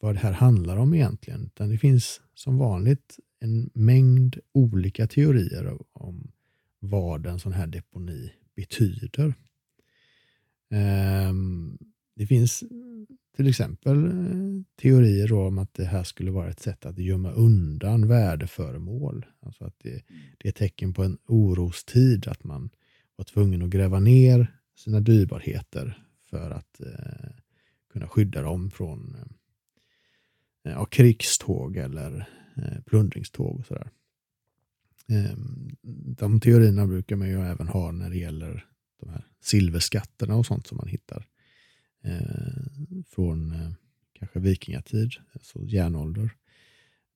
vad 0.00 0.14
det 0.14 0.18
här 0.18 0.32
handlar 0.32 0.76
om 0.76 0.94
egentligen. 0.94 1.46
Utan 1.46 1.68
det 1.68 1.78
finns 1.78 2.20
som 2.34 2.58
vanligt 2.58 3.18
en 3.40 3.70
mängd 3.74 4.38
olika 4.52 5.06
teorier 5.06 5.78
om 5.92 6.32
vad 6.78 7.26
en 7.26 7.38
sån 7.38 7.52
här 7.52 7.66
deponi 7.66 8.32
betyder. 8.56 9.34
Ehm, 10.70 11.78
det 12.16 12.26
finns 12.26 12.64
till 13.36 13.48
exempel 13.48 14.04
eh, 14.04 14.62
teorier 14.82 15.32
om 15.32 15.58
att 15.58 15.74
det 15.74 15.84
här 15.84 16.04
skulle 16.04 16.30
vara 16.30 16.50
ett 16.50 16.60
sätt 16.60 16.86
att 16.86 16.98
gömma 16.98 17.32
undan 17.32 18.08
värdeföremål. 18.08 19.26
Alltså 19.40 19.64
att 19.64 19.74
det, 19.78 20.02
det 20.38 20.48
är 20.48 20.52
tecken 20.52 20.94
på 20.94 21.04
en 21.04 21.18
orostid, 21.26 22.28
att 22.28 22.44
man 22.44 22.70
var 23.16 23.24
tvungen 23.24 23.62
att 23.62 23.70
gräva 23.70 24.00
ner 24.00 24.56
sina 24.76 25.00
dyrbarheter 25.00 26.02
för 26.30 26.50
att 26.50 26.80
eh, 26.80 27.30
kunna 27.92 28.08
skydda 28.08 28.42
dem 28.42 28.70
från 28.70 29.16
eh, 30.64 30.72
ja, 30.72 30.84
krigståg 30.84 31.76
eller 31.76 32.28
eh, 32.56 32.82
plundringståg. 32.86 33.58
Och 33.58 33.66
sådär. 33.66 33.90
Ehm, 35.08 35.76
de 36.16 36.40
teorierna 36.40 36.86
brukar 36.86 37.16
man 37.16 37.28
ju 37.28 37.40
även 37.40 37.68
ha 37.68 37.90
när 37.90 38.10
det 38.10 38.18
gäller 38.18 38.66
de 39.00 39.10
här 39.10 39.24
silverskatterna 39.40 40.36
och 40.36 40.46
sånt 40.46 40.66
som 40.66 40.76
man 40.76 40.88
hittar 40.88 41.26
eh, 42.04 42.62
från 43.08 43.52
eh, 43.52 43.70
kanske 44.12 44.40
vikingatid, 44.40 45.12
alltså 45.32 45.64
järnålder. 45.64 46.30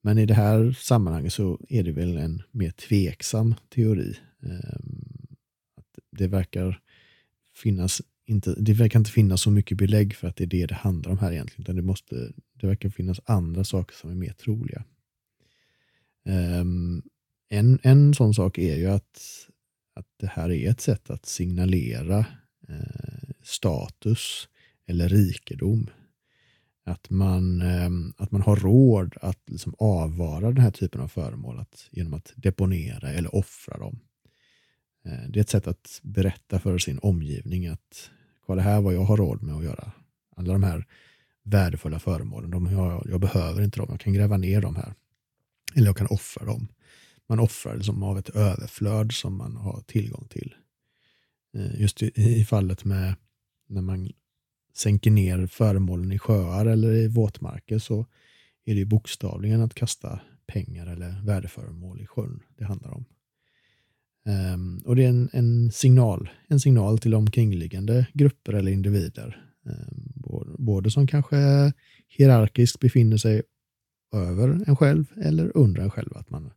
Men 0.01 0.19
i 0.19 0.27
det 0.27 0.35
här 0.35 0.73
sammanhanget 0.73 1.33
så 1.33 1.61
är 1.69 1.83
det 1.83 1.93
väl 1.93 2.17
en 2.17 2.43
mer 2.51 2.71
tveksam 2.71 3.55
teori. 3.69 4.17
Ehm, 4.43 5.37
att 5.77 5.99
det 6.11 6.29
verkar 6.29 6.81
finnas 7.55 8.03
inte, 8.27 8.55
det 8.59 8.73
verkar 8.73 8.99
inte 8.99 9.11
finnas 9.11 9.43
så 9.43 9.51
mycket 9.51 9.79
belägg 9.79 10.15
för 10.15 10.29
att 10.29 10.37
det 10.37 10.45
är 10.45 10.49
det 10.49 10.67
det 10.67 10.75
handlar 10.75 11.11
om 11.11 11.19
här 11.19 11.33
egentligen, 11.33 11.63
utan 11.63 11.77
det, 11.77 11.83
måste, 11.83 12.33
det 12.61 12.67
verkar 12.67 12.89
finnas 12.89 13.21
andra 13.25 13.65
saker 13.65 13.95
som 13.97 14.11
är 14.11 14.15
mer 14.15 14.33
troliga. 14.33 14.85
Um, 16.25 17.03
en, 17.49 17.79
en 17.83 18.15
sån 18.15 18.35
sak 18.35 18.59
är 18.59 18.77
ju 18.77 18.87
att, 18.87 19.49
att 19.95 20.07
det 20.17 20.27
här 20.27 20.51
är 20.51 20.71
ett 20.71 20.81
sätt 20.81 21.11
att 21.11 21.27
signalera 21.27 22.27
eh, 22.69 23.31
status 23.43 24.49
eller 24.87 25.09
rikedom. 25.09 25.91
Att 26.87 27.11
man, 27.11 27.63
eh, 27.63 27.91
att 28.17 28.31
man 28.31 28.43
har 28.43 28.57
råd 28.57 29.15
att 29.21 29.41
liksom 29.47 29.75
avvara 29.79 30.47
den 30.47 30.63
här 30.63 30.71
typen 30.71 31.01
av 31.01 31.09
föremål 31.09 31.59
att, 31.59 31.89
genom 31.91 32.15
att 32.15 32.33
deponera 32.37 33.09
eller 33.09 33.35
offra 33.35 33.79
dem. 33.79 34.01
Eh, 35.05 35.29
det 35.29 35.39
är 35.39 35.41
ett 35.41 35.49
sätt 35.49 35.67
att 35.67 36.01
berätta 36.03 36.61
för 36.61 36.79
sin 36.79 36.99
omgivning 36.99 37.67
att 37.67 38.11
kolla 38.47 38.63
här 38.63 38.81
vad 38.81 38.95
jag 38.95 39.05
har 39.05 39.17
råd 39.17 39.43
med 39.43 39.55
att 39.55 39.65
göra. 39.65 39.93
Alla 40.37 40.53
de 40.53 40.63
här 40.63 40.87
värdefulla 41.43 41.99
föremålen, 41.99 42.51
de 42.51 42.73
jag, 42.73 43.07
jag 43.11 43.21
behöver 43.21 43.63
inte 43.63 43.81
dem, 43.81 43.87
jag 43.91 44.01
kan 44.01 44.13
gräva 44.13 44.37
ner 44.37 44.61
dem 44.61 44.77
här. 44.77 44.95
Eller 45.75 45.87
jag 45.87 45.97
kan 45.97 46.07
offra 46.07 46.47
dem. 46.47 46.69
Man 47.29 47.41
offrar 47.41 47.77
liksom 47.77 48.03
av 48.03 48.19
ett 48.19 48.29
överflöd 48.29 49.13
som 49.13 49.37
man 49.37 49.57
har 49.57 49.81
tillgång 49.87 50.27
till. 50.31 50.55
Eh, 51.55 51.81
just 51.81 52.03
i, 52.03 52.13
i 52.17 52.45
fallet 52.45 52.85
med 52.85 53.15
när 53.69 53.83
man 53.83 54.11
sänker 54.75 55.11
ner 55.11 55.47
föremålen 55.47 56.13
i 56.13 56.19
sjöar 56.19 56.67
eller 56.67 56.93
i 56.93 57.09
våtmarker 57.09 57.79
så 57.79 58.07
är 58.65 58.75
det 58.75 58.85
bokstavligen 58.85 59.61
att 59.61 59.75
kasta 59.75 60.21
pengar 60.47 60.87
eller 60.87 61.25
värdeföremål 61.25 62.01
i 62.01 62.07
sjön 62.07 62.43
det 62.57 62.65
handlar 62.65 62.91
om. 62.91 63.05
Um, 64.27 64.83
och 64.85 64.97
det 64.97 65.05
är 65.05 65.09
en, 65.09 65.29
en, 65.33 65.73
signal, 65.73 66.31
en 66.49 66.61
signal 66.61 66.99
till 66.99 67.15
omkringliggande 67.15 68.07
grupper 68.13 68.53
eller 68.53 68.73
individer. 68.73 69.47
Um, 69.65 70.13
både, 70.15 70.51
både, 70.59 70.91
som 70.91 71.07
kanske 71.07 71.73
hierarkiskt 72.09 72.81
befinner 72.81 73.17
sig 73.17 73.43
över 74.13 74.65
en 74.67 74.77
själv 74.77 75.05
eller 75.17 75.57
under 75.57 75.83
en 75.83 75.91
själv. 75.91 76.17
Att 76.17 76.31
man, 76.31 76.53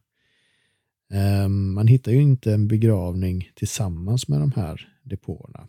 Ehm, 1.10 1.74
man 1.74 1.86
hittar 1.86 2.12
ju 2.12 2.22
inte 2.22 2.54
en 2.54 2.68
begravning 2.68 3.50
tillsammans 3.54 4.28
med 4.28 4.40
de 4.40 4.52
här 4.52 4.88
depåerna. 5.02 5.68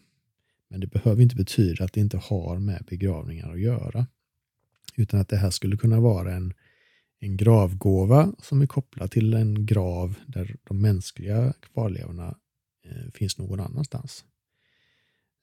Men 0.70 0.80
det 0.80 0.88
behöver 0.88 1.22
inte 1.22 1.36
betyda 1.36 1.84
att 1.84 1.94
det 1.94 2.02
inte 2.02 2.18
har 2.18 2.60
med 2.60 2.86
begravningar 2.90 3.52
att 3.52 3.60
göra. 3.60 4.08
Utan 4.96 5.20
att 5.20 5.30
det 5.30 5.38
här 5.38 5.50
skulle 5.50 5.78
kunna 5.78 6.00
vara 6.00 6.34
en, 6.34 6.54
en 7.20 7.38
gravgåva 7.38 8.34
som 8.40 8.62
är 8.62 8.66
kopplad 8.66 9.12
till 9.12 9.34
en 9.34 9.66
grav 9.66 10.16
där 10.28 10.56
de 10.64 10.82
mänskliga 10.82 11.54
kvarlevorna 11.54 12.38
eh, 12.86 13.12
finns 13.14 13.38
någon 13.38 13.60
annanstans. 13.60 14.26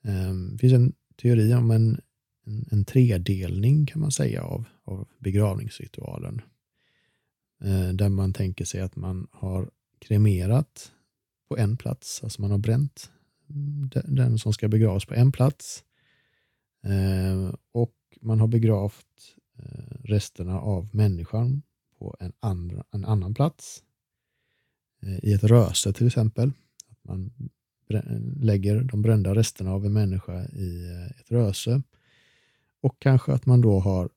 Eh, 0.04 0.34
det 0.52 0.58
finns 0.58 0.72
en 0.72 0.92
teori 1.22 1.54
om 1.54 1.70
en, 1.70 2.00
en, 2.46 2.68
en 2.70 2.84
tredelning 2.84 3.86
kan 3.86 4.00
man 4.00 4.12
säga 4.12 4.42
av, 4.42 4.64
av 4.84 5.08
begravningsritualen. 5.18 6.40
Eh, 7.64 7.88
där 7.88 8.08
man 8.08 8.32
tänker 8.32 8.64
sig 8.64 8.80
att 8.80 8.96
man 8.96 9.26
har 9.32 9.70
kremerat 9.98 10.92
på 11.48 11.56
en 11.56 11.76
plats, 11.76 12.20
alltså 12.22 12.42
man 12.42 12.50
har 12.50 12.58
bränt 12.58 13.10
den 14.04 14.38
som 14.38 14.52
ska 14.52 14.68
begravas 14.68 15.04
på 15.04 15.14
en 15.14 15.32
plats. 15.32 15.84
Eh, 16.84 17.54
och 17.72 17.94
man 18.20 18.40
har 18.40 18.48
begravt 18.48 19.36
eh, 19.58 19.96
resterna 20.04 20.60
av 20.60 20.88
människan 20.92 21.62
på 21.98 22.16
en, 22.20 22.32
andra, 22.40 22.84
en 22.90 23.04
annan 23.04 23.34
plats. 23.34 23.82
Eh, 25.02 25.24
I 25.24 25.32
ett 25.32 25.44
röse 25.44 25.92
till 25.92 26.06
exempel. 26.06 26.52
Att 26.90 27.04
man 27.04 27.32
lägger 28.40 28.80
de 28.80 29.02
brända 29.02 29.34
resterna 29.34 29.72
av 29.72 29.86
en 29.86 29.92
människa 29.92 30.44
i 30.44 30.86
ett 31.20 31.30
röse. 31.30 31.82
Och 32.80 32.96
kanske 32.98 33.32
att 33.32 33.46
man 33.46 33.60
då 33.60 33.80
har 33.80 34.10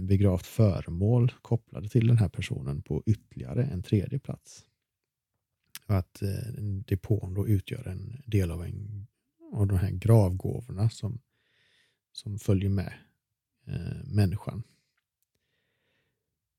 begravt 0.00 0.46
föremål 0.46 1.32
kopplade 1.42 1.88
till 1.88 2.06
den 2.06 2.18
här 2.18 2.28
personen 2.28 2.82
på 2.82 3.02
ytterligare 3.06 3.64
en 3.64 3.82
tredje 3.82 4.18
plats 4.18 4.64
att 5.94 6.22
eh, 6.22 6.62
depån 6.86 7.34
då 7.34 7.48
utgör 7.48 7.88
en 7.88 8.22
del 8.26 8.50
av, 8.50 8.62
en, 8.64 9.06
av 9.52 9.66
de 9.66 9.78
här 9.78 9.90
gravgåvorna 9.90 10.90
som, 10.90 11.20
som 12.12 12.38
följer 12.38 12.70
med 12.70 12.92
eh, 13.66 14.04
människan. 14.04 14.62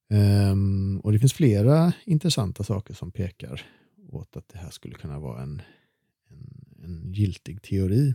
Um, 0.09 0.99
och 0.99 1.11
Det 1.11 1.19
finns 1.19 1.33
flera 1.33 1.93
intressanta 2.05 2.63
saker 2.63 2.93
som 2.93 3.11
pekar 3.11 3.65
åt 4.09 4.37
att 4.37 4.49
det 4.49 4.57
här 4.57 4.69
skulle 4.69 4.95
kunna 4.95 5.19
vara 5.19 5.41
en, 5.41 5.61
en, 6.29 6.83
en 6.83 7.13
giltig 7.13 7.61
teori. 7.61 8.13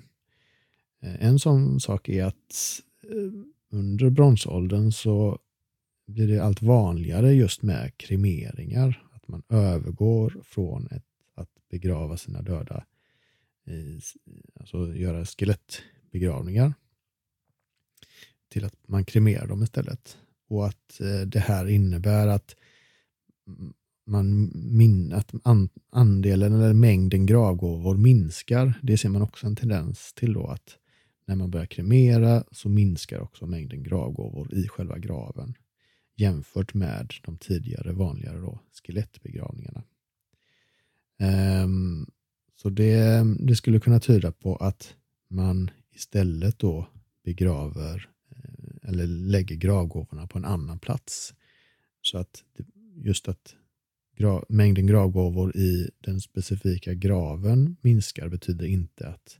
Eh, 1.00 1.24
en 1.24 1.38
sån 1.38 1.80
sak 1.80 2.08
är 2.08 2.24
att 2.24 2.82
eh, 3.02 3.32
under 3.70 4.10
bronsåldern 4.10 4.92
så 4.92 5.38
blir 6.06 6.28
det 6.28 6.44
allt 6.44 6.62
vanligare 6.62 7.32
just 7.32 7.62
med 7.62 7.96
kremeringar 7.96 9.08
Att 9.12 9.28
man 9.28 9.42
övergår 9.48 10.40
från 10.44 10.86
ett, 10.90 11.04
begrava 11.70 12.16
sina 12.16 12.42
döda, 12.42 12.84
i, 13.66 14.00
alltså 14.60 14.94
göra 14.94 15.24
skelettbegravningar, 15.24 16.74
till 18.48 18.64
att 18.64 18.88
man 18.88 19.04
kremerar 19.04 19.46
dem 19.46 19.62
istället. 19.62 20.18
Och 20.48 20.66
att 20.66 21.00
eh, 21.00 21.20
det 21.20 21.40
här 21.40 21.66
innebär 21.66 22.26
att 22.26 22.56
man 24.06 24.50
min, 24.54 25.12
att 25.12 25.32
andelen 25.90 26.52
eller 26.52 26.74
mängden 26.74 27.26
gravgåvor 27.26 27.96
minskar. 27.96 28.80
Det 28.82 28.98
ser 28.98 29.08
man 29.08 29.22
också 29.22 29.46
en 29.46 29.56
tendens 29.56 30.12
till 30.12 30.32
då 30.32 30.46
att 30.46 30.78
när 31.26 31.36
man 31.36 31.50
börjar 31.50 31.66
kremera 31.66 32.44
så 32.52 32.68
minskar 32.68 33.20
också 33.20 33.46
mängden 33.46 33.82
gravgåvor 33.82 34.54
i 34.54 34.68
själva 34.68 34.98
graven 34.98 35.54
jämfört 36.16 36.74
med 36.74 37.14
de 37.24 37.36
tidigare 37.36 37.92
vanligare 37.92 38.38
då, 38.38 38.58
skelettbegravningarna. 38.82 39.82
Ehm, 41.18 42.06
så 42.56 42.70
det, 42.70 43.24
det, 43.38 43.56
skulle 43.56 43.80
kunna 43.80 44.00
tyda 44.00 44.32
på 44.32 44.56
att 44.56 44.94
man 45.30 45.70
istället 45.94 46.58
då 46.58 46.86
begraver 47.24 48.10
eh, 48.30 48.88
eller 48.90 49.06
lägger 49.06 49.56
gravgåvorna 49.56 50.26
på 50.26 50.38
en 50.38 50.44
annan 50.44 50.78
plats. 50.78 51.34
Så 52.02 52.18
att 52.18 52.44
just 52.94 53.28
att 53.28 53.54
mängden 54.48 54.86
gravgåvor 54.86 55.56
i 55.56 55.90
den 55.98 56.20
specifika 56.20 56.94
graven 56.94 57.76
minskar 57.80 58.28
betyder 58.28 58.66
inte 58.66 59.08
att, 59.08 59.38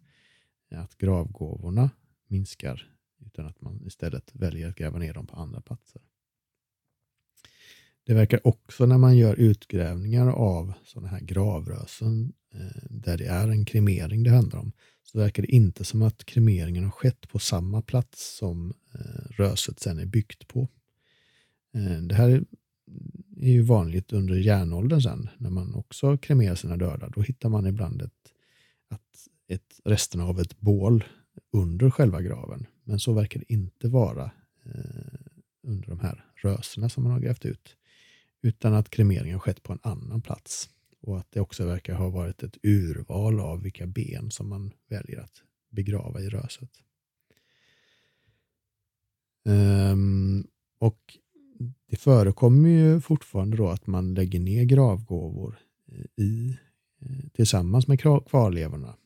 att 0.71 0.99
gravgåvorna 0.99 1.91
minskar 2.27 2.93
utan 3.27 3.47
att 3.47 3.61
man 3.61 3.87
istället 3.87 4.31
väljer 4.35 4.69
att 4.69 4.77
gräva 4.77 4.99
ner 4.99 5.15
dem 5.15 5.27
på 5.27 5.37
andra 5.37 5.61
platser. 5.61 6.03
Det 8.09 8.15
verkar 8.15 8.47
också 8.47 8.87
när 8.87 8.99
man 8.99 9.17
gör 9.17 9.35
utgrävningar 9.35 10.29
av 10.29 10.73
sådana 10.85 11.09
här 11.09 11.21
gravrösen 11.21 12.33
eh, 12.55 12.83
där 12.91 13.19
det 13.19 13.27
är 13.27 13.49
en 13.49 13.65
kremering 13.65 14.23
det 14.23 14.31
handlar 14.31 14.59
om, 14.59 14.73
så 15.03 15.19
verkar 15.19 15.43
det 15.43 15.55
inte 15.55 15.85
som 15.85 16.03
att 16.03 16.25
kremeringen 16.25 16.85
har 16.85 16.91
skett 16.91 17.29
på 17.29 17.39
samma 17.39 17.83
plats 17.83 18.37
som 18.37 18.75
eh, 18.95 19.31
röset 19.31 19.81
sen 19.81 19.99
är 19.99 20.07
byggt 20.07 20.49
på. 20.49 20.69
Eh, 21.75 22.03
det 22.03 22.15
här 22.15 22.45
är 23.37 23.53
ju 23.53 23.63
vanligt 23.63 24.13
under 24.13 24.35
järnåldern 24.35 25.03
sen, 25.03 25.29
när 25.39 25.51
man 25.51 25.75
också 25.75 26.19
kremerar 26.19 26.55
sina 26.55 26.77
döda. 26.77 27.09
Då 27.09 27.23
hittar 27.23 27.49
man 27.49 27.67
ibland 27.67 28.03
ett, 28.03 28.33
ett, 28.93 29.19
ett, 29.49 29.81
resterna 29.85 30.25
av 30.25 30.41
ett 30.41 30.61
bål 30.61 31.05
under 31.53 31.91
själva 31.91 32.23
graven. 32.23 32.67
Men 32.85 33.01
så 33.01 33.13
verkar 33.13 33.41
det 33.41 33.53
inte 33.53 33.89
vara 33.89 34.31
under 35.63 35.89
de 35.89 36.01
här 36.01 36.25
rösena 36.35 36.89
som 36.89 37.03
man 37.03 37.13
har 37.13 37.21
grävt 37.21 37.45
ut 37.45 37.77
utan 38.43 38.75
att 38.75 38.91
kremeringen 38.91 39.41
skett 39.41 39.63
på 39.63 39.73
en 39.73 39.79
annan 39.83 40.23
plats. 40.23 40.71
Och 41.01 41.19
att 41.19 41.33
det 41.33 41.41
också 41.41 41.67
verkar 41.67 41.95
ha 41.95 42.09
varit 42.09 42.43
ett 42.43 42.59
urval 42.63 43.41
av 43.41 43.63
vilka 43.63 43.87
ben 43.87 44.31
som 44.31 44.49
man 44.49 44.73
väljer 44.89 45.21
att 45.21 45.43
begrava 45.71 46.21
i 46.21 46.29
röset. 46.29 46.71
Um, 49.45 50.47
och 50.79 51.19
det 51.91 51.97
förekommer 51.97 52.69
ju 52.69 53.01
fortfarande 53.01 53.57
då 53.57 53.69
att 53.69 53.87
man 53.87 54.15
lägger 54.15 54.41
ner 54.41 54.65
gravgåvor 54.65 55.59
i, 56.17 56.59
eh, 57.01 57.29
tillsammans 57.33 57.89
med 57.89 58.01
kvarlevorna. 58.01 58.97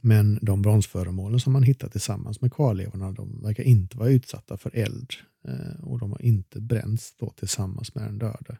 Men 0.00 0.38
de 0.42 0.62
bronsföremålen 0.62 1.40
som 1.40 1.52
man 1.52 1.62
hittar 1.62 1.88
tillsammans 1.88 2.40
med 2.40 2.52
kvarlevorna 2.52 3.12
de 3.12 3.42
verkar 3.42 3.64
inte 3.64 3.96
vara 3.98 4.08
utsatta 4.08 4.56
för 4.56 4.76
eld 4.76 5.12
Eh, 5.48 5.84
och 5.84 5.98
de 5.98 6.12
har 6.12 6.22
inte 6.22 6.60
bränts 6.60 7.14
då 7.18 7.30
tillsammans 7.30 7.94
med 7.94 8.04
den 8.04 8.18
döde. 8.18 8.58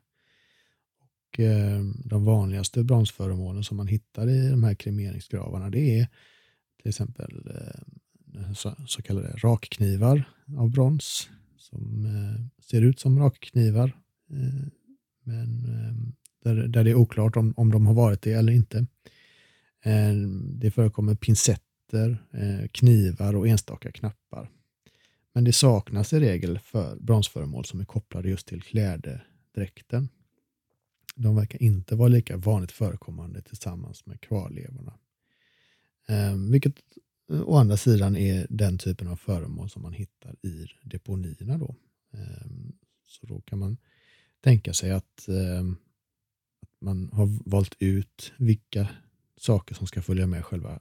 Och 1.01 1.41
eh, 1.41 1.85
de 2.05 2.25
vanligaste 2.25 2.85
bronsföremålen 2.85 3.65
som 3.65 3.77
man 3.77 3.87
hittar 3.87 4.29
i 4.29 4.51
de 4.51 4.65
här 4.65 4.75
kremeringsgravarna 4.75 5.71
det 5.71 5.99
är 6.01 6.09
till 6.83 6.89
exempel 6.89 7.51
eh, 7.55 8.53
så 8.87 9.03
kallade 9.03 9.29
rakknivar 9.29 10.25
av 10.57 10.71
brons 10.71 11.29
som 11.59 12.07
ser 12.61 12.83
ut 12.83 13.01
som 13.01 13.19
rakknivar. 13.19 13.97
Men 15.25 15.63
där, 16.45 16.55
där 16.55 16.85
det 16.85 16.91
är 16.91 16.95
oklart 16.95 17.37
om, 17.37 17.55
om 17.57 17.73
de 17.73 17.87
har 17.87 17.95
varit 17.95 18.23
det 18.23 18.33
eller 18.33 18.53
inte. 18.53 18.87
Det 20.55 20.71
förekommer 20.71 21.15
pincetter, 21.15 22.23
knivar 22.73 23.37
och 23.37 23.49
enstaka 23.49 23.93
knappar. 23.93 24.26
Men 25.37 25.45
det 25.45 25.53
saknas 25.53 26.13
i 26.13 26.21
regel 26.21 26.59
för 26.59 26.97
bronsföremål 26.97 27.65
som 27.65 27.81
är 27.81 27.85
kopplade 27.85 28.29
just 28.29 28.47
till 28.47 28.63
klädedräkten. 28.63 30.09
De 31.15 31.37
verkar 31.37 31.63
inte 31.63 31.97
vara 31.97 32.09
lika 32.09 32.37
vanligt 32.37 32.73
förekommande 32.73 33.43
tillsammans 33.43 34.07
med 34.07 34.21
kvarlevorna. 34.21 34.99
Ehm, 36.09 36.47
eh, 36.47 36.51
vilket 36.53 36.75
å 37.29 37.57
andra 37.57 37.77
sidan 37.77 38.17
är 38.17 38.47
den 38.51 38.79
typen 38.79 39.09
av 39.09 39.17
föremål 39.17 39.71
som 39.71 39.83
man 39.83 39.93
hittar 39.93 40.47
i 40.47 40.67
deponierna. 40.83 41.59
Då. 41.59 41.75
Eh, 42.13 42.47
så 43.07 43.27
då 43.27 43.41
kan 43.41 43.59
man 43.59 43.77
tänka 44.41 44.73
sig 44.73 44.91
att, 44.91 45.29
eh, 45.29 45.65
att 46.63 46.81
man 46.81 47.11
har 47.13 47.51
valt 47.51 47.77
ut 47.79 48.33
vilka 48.37 48.89
saker 49.37 49.75
som 49.75 49.87
ska 49.87 50.03
följa 50.03 50.27
med 50.27 50.45
själva 50.45 50.81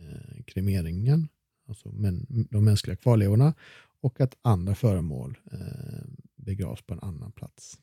eh, 0.00 0.44
kremeringen, 0.46 1.28
alltså 1.68 1.92
men, 1.92 2.46
de 2.50 2.64
mänskliga 2.64 2.96
kvarlevorna 2.96 3.54
och 4.00 4.20
att 4.20 4.38
andra 4.42 4.74
föremål 4.74 5.38
eh, 5.52 6.04
begravs 6.36 6.82
på 6.82 6.94
en 6.94 7.00
annan 7.00 7.32
plats. 7.32 7.78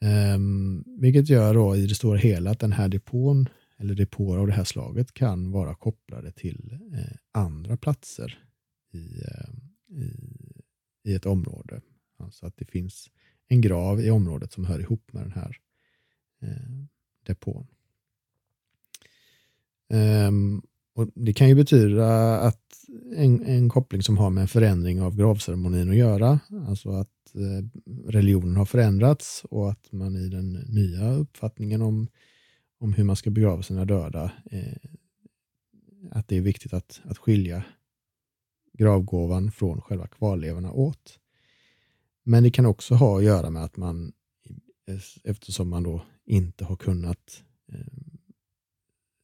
Ehm, 0.00 0.84
vilket 0.86 1.28
gör 1.28 1.54
då 1.54 1.76
i 1.76 1.86
det 1.86 1.94
stora 1.94 2.18
hela 2.18 2.50
att 2.50 2.60
den 2.60 2.72
här 2.72 2.88
depån 2.88 3.48
eller 3.76 3.94
depåer 3.94 4.38
av 4.38 4.46
det 4.46 4.52
här 4.52 4.64
slaget 4.64 5.14
kan 5.14 5.50
vara 5.50 5.74
kopplade 5.74 6.32
till 6.32 6.78
eh, 6.92 7.16
andra 7.32 7.76
platser 7.76 8.38
i, 8.92 9.20
eh, 9.20 9.50
i, 10.02 10.10
i, 11.04 11.14
ett 11.14 11.26
område. 11.26 11.80
Alltså 12.18 12.46
att 12.46 12.56
det 12.56 12.64
finns 12.64 13.10
en 13.48 13.60
grav 13.60 14.00
i 14.00 14.10
området 14.10 14.52
som 14.52 14.64
hör 14.64 14.80
ihop 14.80 15.12
med 15.12 15.22
den 15.22 15.32
här 15.32 15.56
eh, 16.42 16.86
depån. 17.26 17.66
Ehm, 19.88 20.62
och 20.94 21.08
Det 21.14 21.32
kan 21.32 21.48
ju 21.48 21.54
betyda 21.54 22.38
att 22.40 22.58
en, 23.16 23.42
en, 23.42 23.68
koppling 23.68 24.02
som 24.02 24.18
har 24.18 24.30
med 24.30 24.42
en 24.42 24.48
förändring 24.48 25.02
av 25.02 25.16
gravceremonin 25.16 25.90
att 25.90 25.96
göra. 25.96 26.40
Alltså 26.68 26.90
att 26.90 27.34
eh, 27.34 27.80
religionen 28.06 28.56
har 28.56 28.64
förändrats 28.64 29.44
och 29.50 29.70
att 29.70 29.92
man 29.92 30.16
i 30.16 30.28
den 30.28 30.52
nya 30.52 31.12
uppfattningen 31.14 31.82
om, 31.82 32.08
om 32.78 32.92
hur 32.92 33.04
man 33.04 33.16
ska 33.16 33.30
begrava 33.30 33.62
sina 33.62 33.84
döda, 33.84 34.32
eh, 34.50 34.90
att 36.10 36.28
det 36.28 36.36
är 36.36 36.40
viktigt 36.40 36.72
att, 36.72 37.00
att 37.04 37.18
skilja 37.18 37.64
gravgåvan 38.72 39.52
från 39.52 39.80
själva 39.80 40.06
kvarlevorna 40.06 40.72
åt. 40.72 41.18
Men 42.22 42.42
det 42.42 42.50
kan 42.50 42.66
också 42.66 42.94
ha 42.94 43.18
att 43.18 43.24
göra 43.24 43.50
med 43.50 43.64
att 43.64 43.76
man, 43.76 44.12
eftersom 45.24 45.68
man 45.68 45.82
då 45.82 46.02
inte 46.24 46.64
har 46.64 46.76
kunnat 46.76 47.42
eh, 47.72 48.11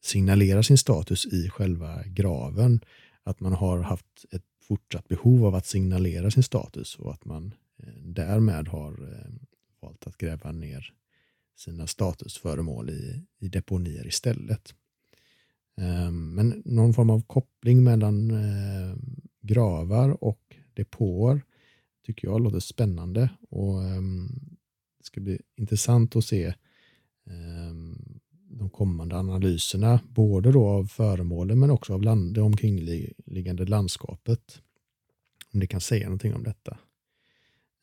signalera 0.00 0.62
sin 0.62 0.78
status 0.78 1.26
i 1.26 1.48
själva 1.48 2.02
graven, 2.06 2.80
att 3.22 3.40
man 3.40 3.52
har 3.52 3.78
haft 3.78 4.24
ett 4.30 4.44
fortsatt 4.62 5.08
behov 5.08 5.46
av 5.46 5.54
att 5.54 5.66
signalera 5.66 6.30
sin 6.30 6.42
status 6.42 6.96
och 6.96 7.12
att 7.12 7.24
man 7.24 7.54
eh, 7.82 8.02
därmed 8.04 8.68
har 8.68 8.92
eh, 8.92 9.32
valt 9.80 10.06
att 10.06 10.18
gräva 10.18 10.52
ner 10.52 10.92
sina 11.56 11.87
statusföremål 11.87 12.90
i, 12.90 13.24
i 13.38 13.48
deponier 13.48 14.06
istället. 14.06 14.74
Ehm, 15.76 16.34
men 16.34 16.62
någon 16.64 16.94
form 16.94 17.11
av 17.11 17.22
koppling 17.22 17.84
mellan 17.84 18.30
eh, 18.30 18.96
gravar 19.40 20.24
och 20.24 20.56
depåer 20.74 21.42
tycker 22.06 22.28
jag 22.28 22.40
låter 22.40 22.61
spännande 22.61 23.30
och 23.50 23.84
ehm, 23.84 24.28
det 24.98 25.04
ska 25.04 25.20
bli 25.20 25.40
intressant 25.56 26.16
att 26.16 26.24
se 26.24 26.54
ehm, 27.26 28.17
de 28.58 28.70
kommande 28.70 29.16
analyserna, 29.16 30.00
både 30.08 30.52
då 30.52 30.68
av 30.68 30.84
föremålen 30.84 31.58
men 31.60 31.70
också 31.70 31.94
av 31.94 32.02
land, 32.02 32.34
det 32.34 32.40
omkringliggande 32.40 33.64
landskapet. 33.64 34.60
Om 35.52 35.60
det 35.60 35.66
kan 35.66 35.80
säga 35.80 36.06
någonting 36.06 36.34
om 36.34 36.42
detta. 36.42 36.78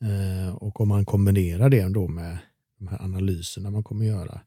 Eh, 0.02 0.56
och 0.56 0.82
om 0.82 0.88
man 0.88 1.06
kombinerar 1.06 1.70
det 1.70 1.80
ändå 1.80 2.08
med 2.08 2.38
de 2.78 2.88
här 2.88 3.02
analyserna 3.02 3.72
man 3.72 3.84
kommer 3.84 4.06
göra 4.06 4.42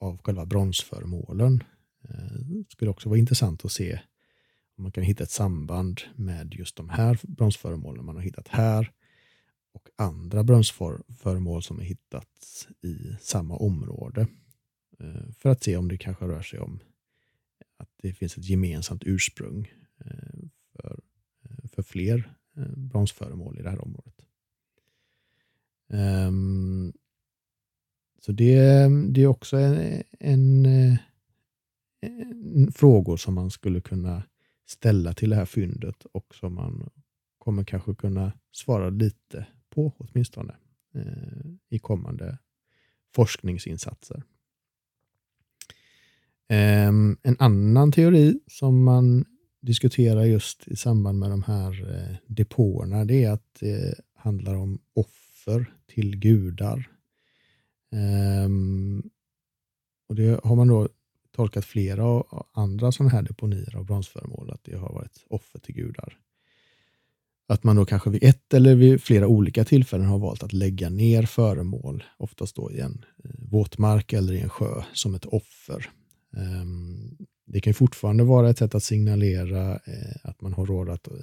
av 0.00 0.18
själva 0.18 0.46
bronsföremålen. 0.46 1.64
Eh, 2.08 2.64
skulle 2.68 2.90
också 2.90 3.08
vara 3.08 3.18
intressant 3.18 3.64
att 3.64 3.72
se 3.72 4.00
om 4.76 4.82
man 4.82 4.92
kan 4.92 5.04
hitta 5.04 5.22
ett 5.22 5.30
samband 5.30 6.00
med 6.16 6.54
just 6.54 6.76
de 6.76 6.88
här 6.88 7.18
bronsföremålen 7.22 8.04
man 8.04 8.16
har 8.16 8.22
hittat 8.22 8.48
här 8.48 8.92
och 9.72 9.88
andra 9.96 10.44
bronsföremål 10.44 11.62
som 11.62 11.80
är 11.80 11.84
hittats 11.84 12.68
i 12.82 13.16
samma 13.20 13.56
område. 13.56 14.26
Eh, 15.00 15.32
för 15.32 15.48
att 15.48 15.62
se 15.62 15.76
om 15.76 15.88
det 15.88 15.98
kanske 15.98 16.24
rör 16.24 16.42
sig 16.42 16.58
om 16.58 16.80
att 17.76 17.90
det 17.96 18.12
finns 18.12 18.38
ett 18.38 18.48
gemensamt 18.48 19.02
ursprung 19.06 19.72
eh, 20.04 20.38
för, 20.72 21.00
eh, 21.42 21.68
för 21.68 21.82
fler 21.82 22.34
bronsföremål 22.76 23.58
i 23.58 23.62
det 23.62 23.70
här 23.70 23.84
området. 23.84 24.14
Ehm, 25.88 26.92
så 28.20 28.32
det, 28.32 28.88
det 29.08 29.22
är 29.22 29.26
också 29.26 29.56
en, 29.56 30.02
en, 30.20 30.66
en, 32.00 32.72
frågor 32.72 33.16
som 33.16 33.34
man 33.34 33.50
skulle 33.50 33.80
kunna 33.80 34.22
ställa 34.66 35.14
till 35.14 35.30
det 35.30 35.36
här 35.36 35.44
fyndet 35.44 36.04
och 36.12 36.34
som 36.34 36.54
man 36.54 36.90
kommer 37.38 37.64
kanske 37.64 37.94
kunna 37.94 38.32
svara 38.52 38.90
lite 38.90 39.46
på 39.70 39.92
åtminstone 39.98 40.56
i 41.68 41.78
kommande 41.78 42.38
forskningsinsatser. 43.14 44.22
Um, 46.50 47.16
en 47.22 47.36
annan 47.38 47.92
teori 47.92 48.40
som 48.46 48.84
man 48.84 49.24
diskuterar 49.62 50.24
just 50.24 50.68
i 50.68 50.76
samband 50.76 51.18
med 51.18 51.30
de 51.30 51.42
här 51.42 51.90
eh, 51.90 52.16
depåerna 52.26 53.04
det 53.04 53.24
är 53.24 53.30
att 53.30 53.56
det 53.60 53.94
handlar 54.14 54.54
om 54.54 54.78
offer 54.94 55.74
till 55.86 56.16
gudar. 56.16 56.88
Um, 58.44 59.10
och 60.08 60.14
Det 60.14 60.40
har 60.44 60.56
man 60.56 60.68
då 60.68 60.88
tolkat 61.36 61.64
flera 61.64 62.22
andra 62.52 62.92
sådana 62.92 63.10
här 63.10 63.22
deponier 63.22 63.76
av 63.76 63.84
bronsföremål 63.84 64.50
att 64.50 64.64
det 64.64 64.76
har 64.76 64.92
varit 64.92 65.24
offer 65.28 65.58
till 65.58 65.74
gudar. 65.74 66.18
Att 67.48 67.64
man 67.64 67.76
då 67.76 67.84
kanske 67.84 68.10
vid 68.10 68.24
ett 68.24 68.54
eller 68.54 68.74
vid 68.74 69.02
flera 69.02 69.26
olika 69.26 69.64
tillfällen 69.64 70.06
har 70.06 70.18
valt 70.18 70.42
att 70.42 70.52
lägga 70.52 70.88
ner 70.88 71.22
föremål, 71.22 72.04
oftast 72.16 72.56
då 72.56 72.72
i 72.72 72.80
en 72.80 73.04
eh, 73.24 73.30
våtmark 73.38 74.12
eller 74.12 74.32
i 74.32 74.40
en 74.40 74.48
sjö, 74.48 74.82
som 74.92 75.14
ett 75.14 75.26
offer 75.26 75.90
Ehm, 76.36 77.16
det 77.44 77.60
kan 77.60 77.74
fortfarande 77.74 78.24
vara 78.24 78.50
ett 78.50 78.58
sätt 78.58 78.74
att 78.74 78.84
signalera 78.84 79.72
eh, 79.72 80.16
att 80.22 80.40
man 80.40 80.52
har 80.52 80.66
råd 80.66 80.88
att 80.88 81.08
eh, 81.08 81.14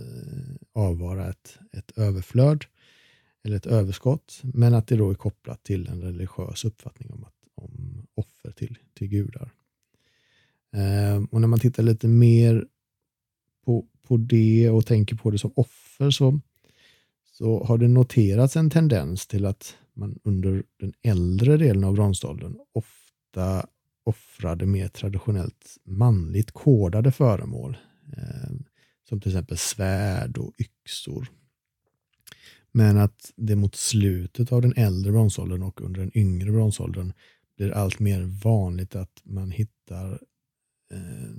avvara 0.73 1.29
ett, 1.29 1.59
ett 1.71 1.97
överflöd 1.97 2.65
eller 3.43 3.57
ett 3.57 3.65
överskott, 3.65 4.39
men 4.43 4.73
att 4.73 4.87
det 4.87 4.95
då 4.95 5.11
är 5.11 5.15
kopplat 5.15 5.63
till 5.63 5.87
en 5.87 6.01
religiös 6.01 6.65
uppfattning 6.65 7.11
om, 7.11 7.23
att, 7.23 7.35
om 7.55 8.05
offer 8.15 8.51
till, 8.51 8.77
till 8.93 9.07
gudar. 9.07 9.51
Ehm, 10.73 11.25
och 11.25 11.41
när 11.41 11.47
man 11.47 11.59
tittar 11.59 11.83
lite 11.83 12.07
mer 12.07 12.67
på, 13.65 13.85
på 14.07 14.17
det 14.17 14.69
och 14.69 14.85
tänker 14.85 15.15
på 15.15 15.31
det 15.31 15.37
som 15.37 15.51
offer 15.55 16.11
så, 16.11 16.39
så 17.25 17.63
har 17.63 17.77
det 17.77 17.87
noterats 17.87 18.55
en 18.55 18.69
tendens 18.69 19.27
till 19.27 19.45
att 19.45 19.77
man 19.93 20.19
under 20.23 20.63
den 20.79 20.93
äldre 21.01 21.57
delen 21.57 21.83
av 21.83 21.93
bronsåldern 21.93 22.57
ofta 22.73 23.67
offrade 24.07 24.65
mer 24.65 24.87
traditionellt 24.87 25.77
manligt 25.85 26.51
kodade 26.51 27.11
föremål. 27.11 27.77
Eh, 28.17 28.51
som 29.09 29.19
till 29.19 29.31
exempel 29.31 29.57
svärd 29.57 30.37
och 30.37 30.53
yxor. 30.59 31.27
Men 32.71 32.97
att 32.97 33.33
det 33.35 33.55
mot 33.55 33.75
slutet 33.75 34.51
av 34.51 34.61
den 34.61 34.73
äldre 34.75 35.11
bronsåldern 35.11 35.63
och 35.63 35.81
under 35.81 36.01
den 36.01 36.17
yngre 36.17 36.51
bronsåldern 36.51 37.13
blir 37.57 37.71
allt 37.71 37.99
mer 37.99 38.21
vanligt 38.43 38.95
att 38.95 39.21
man 39.23 39.51
hittar 39.51 40.11
eh, 40.91 41.31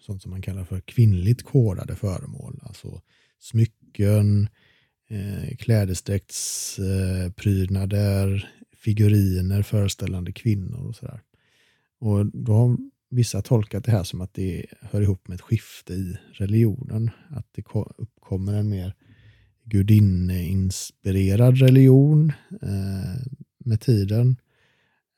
sånt 0.00 0.22
som 0.22 0.30
man 0.30 0.42
kallar 0.42 0.64
för 0.64 0.80
kvinnligt 0.80 1.42
kodade 1.42 1.96
föremål. 1.96 2.60
Alltså 2.62 3.02
smycken, 3.38 4.48
eh, 5.08 5.56
klädesdräktsprydnader, 5.56 8.34
eh, 8.34 8.42
figuriner 8.76 9.62
föreställande 9.62 10.32
kvinnor 10.32 10.88
och 10.88 10.96
sådär. 10.96 11.20
Och 12.04 12.26
då 12.26 12.52
har 12.52 12.76
vissa 13.10 13.42
tolkat 13.42 13.84
det 13.84 13.90
här 13.90 14.04
som 14.04 14.20
att 14.20 14.34
det 14.34 14.66
hör 14.80 15.00
ihop 15.00 15.28
med 15.28 15.34
ett 15.34 15.40
skifte 15.40 15.92
i 15.92 16.18
religionen. 16.32 17.10
Att 17.30 17.46
det 17.52 17.64
uppkommer 17.98 18.54
en 18.54 18.68
mer 18.68 18.94
gudinneinspirerad 19.64 21.58
religion 21.58 22.32
eh, 22.62 23.22
med 23.58 23.80
tiden. 23.80 24.36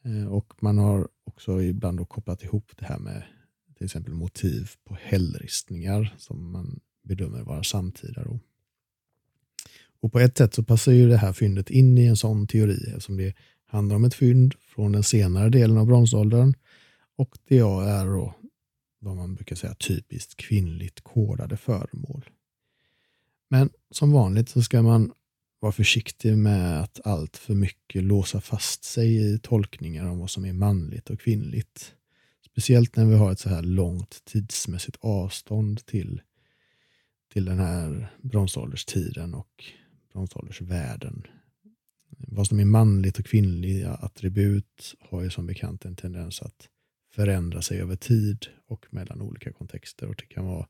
Eh, 0.05 0.27
och 0.27 0.53
man 0.61 0.79
har 0.79 1.09
också 1.25 1.62
ibland 1.62 1.99
då 1.99 2.05
kopplat 2.05 2.42
ihop 2.42 2.72
det 2.77 2.85
här 2.85 2.99
med 2.99 3.22
till 3.77 3.85
exempel 3.85 4.14
motiv 4.14 4.70
på 4.85 4.96
hällristningar 5.01 6.14
som 6.18 6.53
man 6.53 6.81
bedömer 7.03 7.42
vara 7.42 7.62
samtida. 7.62 8.25
Då. 8.25 8.40
Och 10.01 10.12
på 10.12 10.20
ett 10.20 10.39
sätt 10.39 10.55
så 10.55 10.62
passar 10.62 10.93
ju 10.93 11.09
det 11.09 11.16
här 11.16 11.32
fyndet 11.32 11.70
in 11.70 11.99
i 11.99 12.07
en 12.07 12.16
sån 12.16 12.47
teori 12.47 12.84
eftersom 12.87 13.16
det 13.16 13.34
handlar 13.66 13.97
om 13.97 14.05
ett 14.05 14.14
fynd 14.14 14.55
från 14.74 14.93
den 14.93 15.03
senare 15.03 15.49
delen 15.49 15.78
av 15.78 15.87
bronsåldern 15.87 16.55
och 17.16 17.38
det 17.48 17.58
är 17.58 18.06
då 18.06 18.34
vad 18.98 19.16
man 19.16 19.34
brukar 19.34 19.56
säga 19.56 19.74
typiskt 19.74 20.36
kvinnligt 20.36 21.00
kodade 21.00 21.56
föremål. 21.56 22.30
Men 23.48 23.70
som 23.90 24.12
vanligt 24.12 24.48
så 24.48 24.62
ska 24.62 24.82
man 24.82 25.12
vara 25.60 25.72
försiktig 25.72 26.38
med 26.38 26.82
att 26.82 27.00
allt 27.04 27.36
för 27.36 27.54
mycket 27.54 28.04
låsa 28.04 28.40
fast 28.40 28.84
sig 28.84 29.34
i 29.34 29.38
tolkningar 29.38 30.06
om 30.06 30.18
vad 30.18 30.30
som 30.30 30.44
är 30.44 30.52
manligt 30.52 31.10
och 31.10 31.20
kvinnligt. 31.20 31.94
Speciellt 32.46 32.96
när 32.96 33.04
vi 33.04 33.14
har 33.14 33.32
ett 33.32 33.40
så 33.40 33.48
här 33.48 33.62
långt 33.62 34.24
tidsmässigt 34.24 34.96
avstånd 35.00 35.86
till, 35.86 36.22
till 37.32 37.44
den 37.44 37.58
här 37.58 38.12
bronsålderstiden 38.22 39.34
och 39.34 39.64
bronsåldersvärlden. 40.12 41.26
Vad 42.08 42.46
som 42.46 42.60
är 42.60 42.64
manligt 42.64 43.18
och 43.18 43.26
kvinnliga 43.26 43.94
attribut 43.94 44.94
har 45.00 45.22
ju 45.22 45.30
som 45.30 45.46
bekant 45.46 45.84
en 45.84 45.96
tendens 45.96 46.42
att 46.42 46.68
förändra 47.16 47.62
sig 47.62 47.80
över 47.80 47.96
tid 47.96 48.46
och 48.66 48.86
mellan 48.90 49.20
olika 49.20 49.52
kontexter. 49.52 50.08
Och 50.08 50.16
det 50.16 50.26
kan 50.26 50.46
vara 50.46 50.66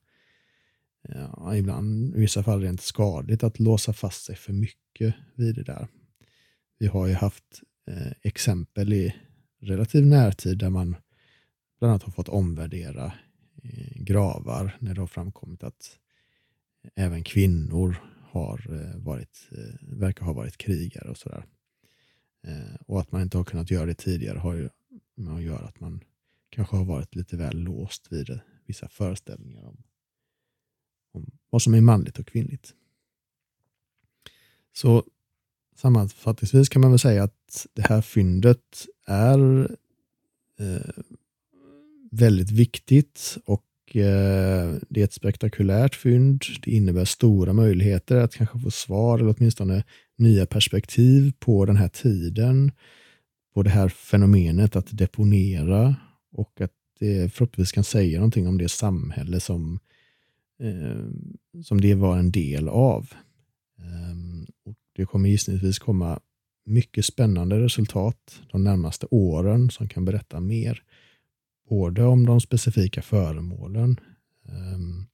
ja, 1.08 1.56
ibland 1.56 2.16
i 2.16 2.20
vissa 2.20 2.42
fall 2.42 2.60
rent 2.60 2.80
skadligt 2.80 3.44
att 3.44 3.60
låsa 3.60 3.92
fast 3.92 4.24
sig 4.24 4.36
för 4.36 4.52
mycket 4.52 5.14
vid 5.34 5.54
det 5.54 5.62
där. 5.62 5.88
Vi 6.78 6.86
har 6.86 7.06
ju 7.06 7.14
haft 7.14 7.62
eh, 7.86 8.12
exempel 8.22 8.92
i 8.92 9.14
relativ 9.60 10.06
närtid 10.06 10.58
där 10.58 10.70
man 10.70 10.96
bland 11.78 11.90
annat 11.90 12.02
har 12.02 12.12
fått 12.12 12.28
omvärdera 12.28 13.12
eh, 13.62 14.02
gravar 14.02 14.76
när 14.80 14.94
det 14.94 15.00
har 15.00 15.06
framkommit 15.06 15.62
att 15.62 15.98
även 16.94 17.22
kvinnor 17.22 17.96
har 18.30 18.66
eh, 18.70 19.00
varit, 19.00 19.48
eh, 19.52 19.98
verkar 19.98 20.24
ha 20.24 20.32
varit 20.32 20.58
krigare 20.58 21.08
och 21.10 21.18
sådär. 21.18 21.44
Eh, 22.46 22.74
och 22.86 23.00
att 23.00 23.12
man 23.12 23.22
inte 23.22 23.36
har 23.36 23.44
kunnat 23.44 23.70
göra 23.70 23.86
det 23.86 23.94
tidigare 23.94 24.38
har 24.38 24.54
ju 24.54 24.68
med 25.14 25.34
att 25.34 25.42
göra 25.42 25.66
att 25.66 25.80
man 25.80 26.00
kanske 26.50 26.76
har 26.76 26.84
varit 26.84 27.14
lite 27.14 27.36
väl 27.36 27.58
låst 27.58 28.12
vid 28.12 28.40
vissa 28.66 28.88
föreställningar 28.88 29.64
om, 29.64 29.82
om 31.12 31.30
vad 31.50 31.62
som 31.62 31.74
är 31.74 31.80
manligt 31.80 32.18
och 32.18 32.26
kvinnligt. 32.26 32.74
Så 34.72 35.04
sammanfattningsvis 35.76 36.68
kan 36.68 36.82
man 36.82 36.90
väl 36.90 36.98
säga 36.98 37.22
att 37.22 37.66
det 37.74 37.82
här 37.82 38.02
fyndet 38.02 38.86
är 39.06 39.70
eh, 40.58 41.02
väldigt 42.10 42.50
viktigt 42.50 43.38
och 43.44 43.96
eh, 43.96 44.74
det 44.88 45.00
är 45.00 45.04
ett 45.04 45.12
spektakulärt 45.12 45.94
fynd. 45.94 46.42
Det 46.62 46.70
innebär 46.70 47.04
stora 47.04 47.52
möjligheter 47.52 48.16
att 48.16 48.34
kanske 48.34 48.58
få 48.58 48.70
svar 48.70 49.18
eller 49.18 49.34
åtminstone 49.38 49.84
nya 50.16 50.46
perspektiv 50.46 51.32
på 51.38 51.64
den 51.64 51.76
här 51.76 51.88
tiden, 51.88 52.72
på 53.54 53.62
det 53.62 53.70
här 53.70 53.88
fenomenet 53.88 54.76
att 54.76 54.98
deponera 54.98 55.96
och 56.36 56.60
att 56.60 56.72
det 56.98 57.32
förhoppningsvis 57.32 57.72
kan 57.72 57.84
säga 57.84 58.18
någonting 58.18 58.48
om 58.48 58.58
det 58.58 58.68
samhälle 58.68 59.40
som, 59.40 59.78
eh, 60.60 61.62
som 61.62 61.80
det 61.80 61.94
var 61.94 62.18
en 62.18 62.30
del 62.30 62.68
av. 62.68 63.08
Eh, 63.78 64.16
och 64.64 64.78
det 64.96 65.06
kommer 65.06 65.28
gissningsvis 65.28 65.78
komma 65.78 66.20
mycket 66.64 67.04
spännande 67.04 67.60
resultat 67.60 68.42
de 68.52 68.64
närmaste 68.64 69.06
åren 69.10 69.70
som 69.70 69.88
kan 69.88 70.04
berätta 70.04 70.40
mer. 70.40 70.82
Både 71.68 72.04
om 72.04 72.26
de 72.26 72.40
specifika 72.40 73.02
föremålen 73.02 74.00
ehm, 74.48 75.04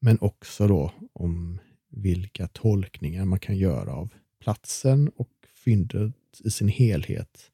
men 0.00 0.18
också 0.20 0.68
då 0.68 0.92
om 1.12 1.58
vilka 1.90 2.48
tolkningar 2.48 3.24
man 3.24 3.38
kan 3.38 3.56
göra 3.56 3.92
av 3.92 4.08
platsen 4.40 5.08
och 5.08 5.30
fyndet 5.54 6.14
i 6.44 6.50
sin 6.50 6.68
helhet. 6.68 7.50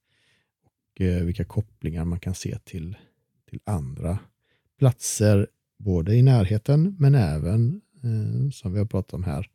Och 1.00 1.06
eh, 1.06 1.24
vilka 1.24 1.44
kopplingar 1.44 2.04
man 2.04 2.20
kan 2.20 2.34
se 2.34 2.58
till, 2.58 2.96
till 3.50 3.60
andra 3.64 4.18
platser, 4.78 5.48
både 5.78 6.14
i 6.14 6.22
närheten 6.22 6.96
men 6.98 7.14
även, 7.14 7.80
eh, 8.02 8.50
som 8.50 8.72
vi 8.72 8.78
har 8.78 8.86
pratat 8.86 9.14
om 9.14 9.24
här, 9.24 9.50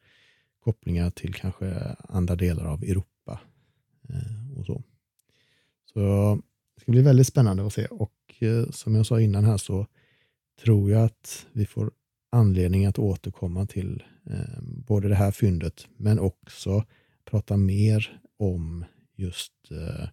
kopplingar 0.59 1.09
till 1.09 1.33
kanske 1.33 1.95
andra 2.09 2.35
delar 2.35 2.65
av 2.65 2.83
Europa. 2.83 3.39
Eh, 4.09 4.59
och 4.59 4.65
så. 4.65 4.83
så 5.85 5.99
det 6.75 6.81
ska 6.81 6.91
bli 6.91 7.01
väldigt 7.01 7.27
spännande 7.27 7.65
att 7.65 7.73
se 7.73 7.85
och 7.85 8.35
eh, 8.39 8.69
som 8.69 8.95
jag 8.95 9.05
sa 9.05 9.21
innan 9.21 9.45
här 9.45 9.57
så 9.57 9.87
tror 10.63 10.91
jag 10.91 11.03
att 11.03 11.47
vi 11.51 11.65
får 11.65 11.91
anledning 12.29 12.85
att 12.85 12.99
återkomma 12.99 13.65
till 13.65 14.03
eh, 14.25 14.61
både 14.61 15.07
det 15.09 15.15
här 15.15 15.31
fyndet 15.31 15.87
men 15.97 16.19
också 16.19 16.85
prata 17.25 17.57
mer 17.57 18.21
om 18.37 18.85
just 19.15 19.71
eh, 19.71 20.07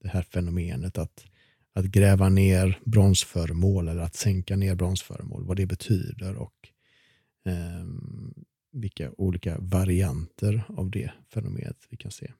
det 0.00 0.08
här 0.08 0.22
fenomenet 0.22 0.98
att, 0.98 1.24
att 1.72 1.84
gräva 1.84 2.28
ner 2.28 2.80
bronsföremål 2.84 3.88
eller 3.88 4.02
att 4.02 4.14
sänka 4.14 4.56
ner 4.56 4.74
bronsföremål, 4.74 5.46
vad 5.46 5.56
det 5.56 5.66
betyder 5.66 6.36
och 6.36 6.68
ehm, 7.44 8.34
vilka 8.72 9.12
olika 9.16 9.58
varianter 9.58 10.64
av 10.68 10.90
det 10.90 11.10
fenomenet 11.28 11.86
vi 11.90 11.96
kan 11.96 12.10
se. 12.10 12.32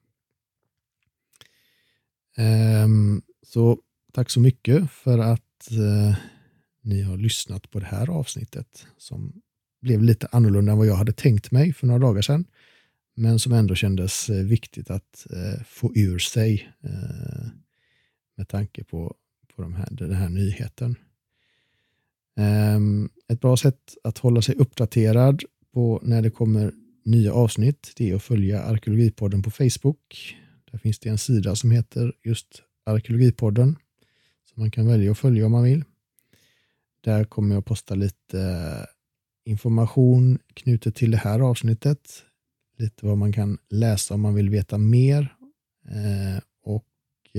Eh, 2.37 2.89
så 3.43 3.79
tack 4.13 4.31
så 4.31 4.41
mycket 4.41 4.91
för 4.91 5.19
att 5.19 5.71
eh, 5.71 6.17
ni 6.83 7.03
har 7.03 7.17
lyssnat 7.17 7.71
på 7.71 7.81
det 7.81 7.87
här 7.87 8.11
avsnittet 8.11 8.87
som 8.97 9.43
blev 9.81 10.03
lite 10.03 10.29
annorlunda 10.33 10.73
än 10.73 10.79
vad 10.79 10.87
jag 10.87 10.95
hade 10.95 11.13
tänkt 11.13 11.51
mig 11.51 11.73
för 11.73 11.87
några 11.87 12.01
dagar 12.01 12.23
sedan. 12.23 12.45
Men 13.21 13.39
som 13.39 13.53
ändå 13.53 13.75
kändes 13.75 14.31
eh, 14.31 14.45
viktigt 14.45 14.91
att 14.91 15.27
eh, 15.31 15.63
få 15.67 15.93
ur 15.95 16.19
sig 16.19 16.73
eh, 16.81 17.49
med 18.37 18.49
tanke 18.49 18.85
på, 18.85 19.15
på 19.55 19.63
de 19.63 19.75
här, 19.75 19.89
den 19.91 20.13
här 20.13 20.29
nyheten. 20.29 20.97
Ehm, 22.37 23.09
ett 23.29 23.41
bra 23.41 23.57
sätt 23.57 23.97
att 24.05 24.19
hålla 24.19 24.43
sig 24.43 24.55
uppdaterad 24.55 25.43
på 25.75 26.01
när 26.03 26.23
det 26.23 26.31
kommer 26.31 26.73
nya 27.05 27.33
avsnitt, 27.33 27.93
det 27.97 28.11
är 28.11 28.15
att 28.15 28.23
följa 28.23 28.63
Arkeologipodden 28.63 29.43
på 29.43 29.51
Facebook. 29.51 30.37
Där 30.71 30.79
finns 30.79 30.99
det 30.99 31.09
en 31.09 31.19
sida 31.19 31.57
som 31.57 31.71
heter 31.71 32.13
just 32.23 32.63
Arkeologipodden 32.85 33.77
som 34.55 34.63
man 34.63 34.71
kan 34.71 34.87
välja 34.87 35.11
att 35.11 35.19
följa 35.19 35.47
om 35.47 35.53
man 35.53 35.65
vill. 35.65 35.85
Där 37.01 37.25
kommer 37.25 37.55
jag 37.55 37.65
posta 37.65 37.95
lite 37.95 38.87
information 39.45 40.39
knutet 40.55 40.95
till 40.95 41.11
det 41.11 41.17
här 41.17 41.41
avsnittet. 41.41 42.25
Lite 42.81 43.07
vad 43.07 43.19
man 43.19 43.33
kan 43.33 43.59
läsa 43.69 44.15
om 44.15 44.21
man 44.21 44.35
vill 44.35 44.51
veta 44.51 44.79
mer. 44.79 45.37
Eh, 45.89 46.43
och 46.63 46.87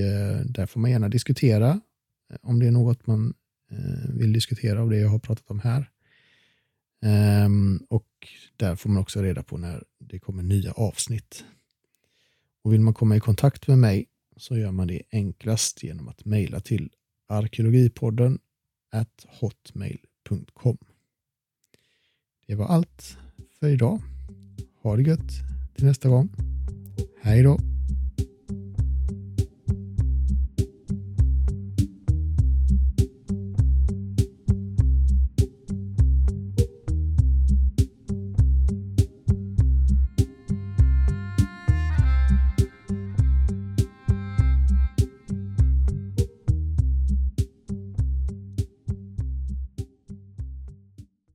eh, 0.02 0.46
där 0.46 0.66
får 0.66 0.80
man 0.80 0.92
gärna 0.92 1.10
diskutera 1.10 1.82
eh, 2.30 2.38
om 2.42 2.60
det 2.60 2.68
är 2.68 2.72
något 2.72 3.08
man 3.08 3.34
vill 4.10 4.34
diskutera 4.34 4.82
av 4.82 4.90
det 4.90 4.98
jag 4.98 5.10
har 5.10 5.20
pratat 5.20 5.50
om 5.52 5.60
här. 5.60 5.90
Ehm, 7.02 7.86
och 7.90 8.08
där 8.58 8.76
får 8.76 8.90
man 8.90 9.02
också 9.02 9.22
reda 9.22 9.44
på 9.44 9.58
när 9.58 9.84
det 10.00 10.20
kommer 10.20 10.44
nya 10.44 10.72
avsnitt. 10.72 11.46
Och 12.64 12.74
vill 12.74 12.82
man 12.82 12.94
komma 12.94 13.16
i 13.16 13.20
kontakt 13.20 13.68
med 13.68 13.80
mig 13.80 14.08
så 14.38 14.58
gör 14.58 14.72
man 14.72 14.88
det 14.88 15.02
enklast 15.12 15.84
genom 15.84 16.08
att 16.08 16.26
mejla 16.26 16.60
till 16.60 16.90
arkeologipodden 17.28 18.40
hotmail.com. 19.28 20.78
Det 22.48 22.56
var 22.56 22.66
allt 22.66 23.18
för 23.60 23.70
idag. 23.70 24.11
Ha 24.84 24.96
det 24.96 25.04
gött 25.04 25.32
till 25.76 25.86
nästa 25.86 26.10
gång. 26.10 26.30
Hej 27.22 27.44
då! 27.44 27.58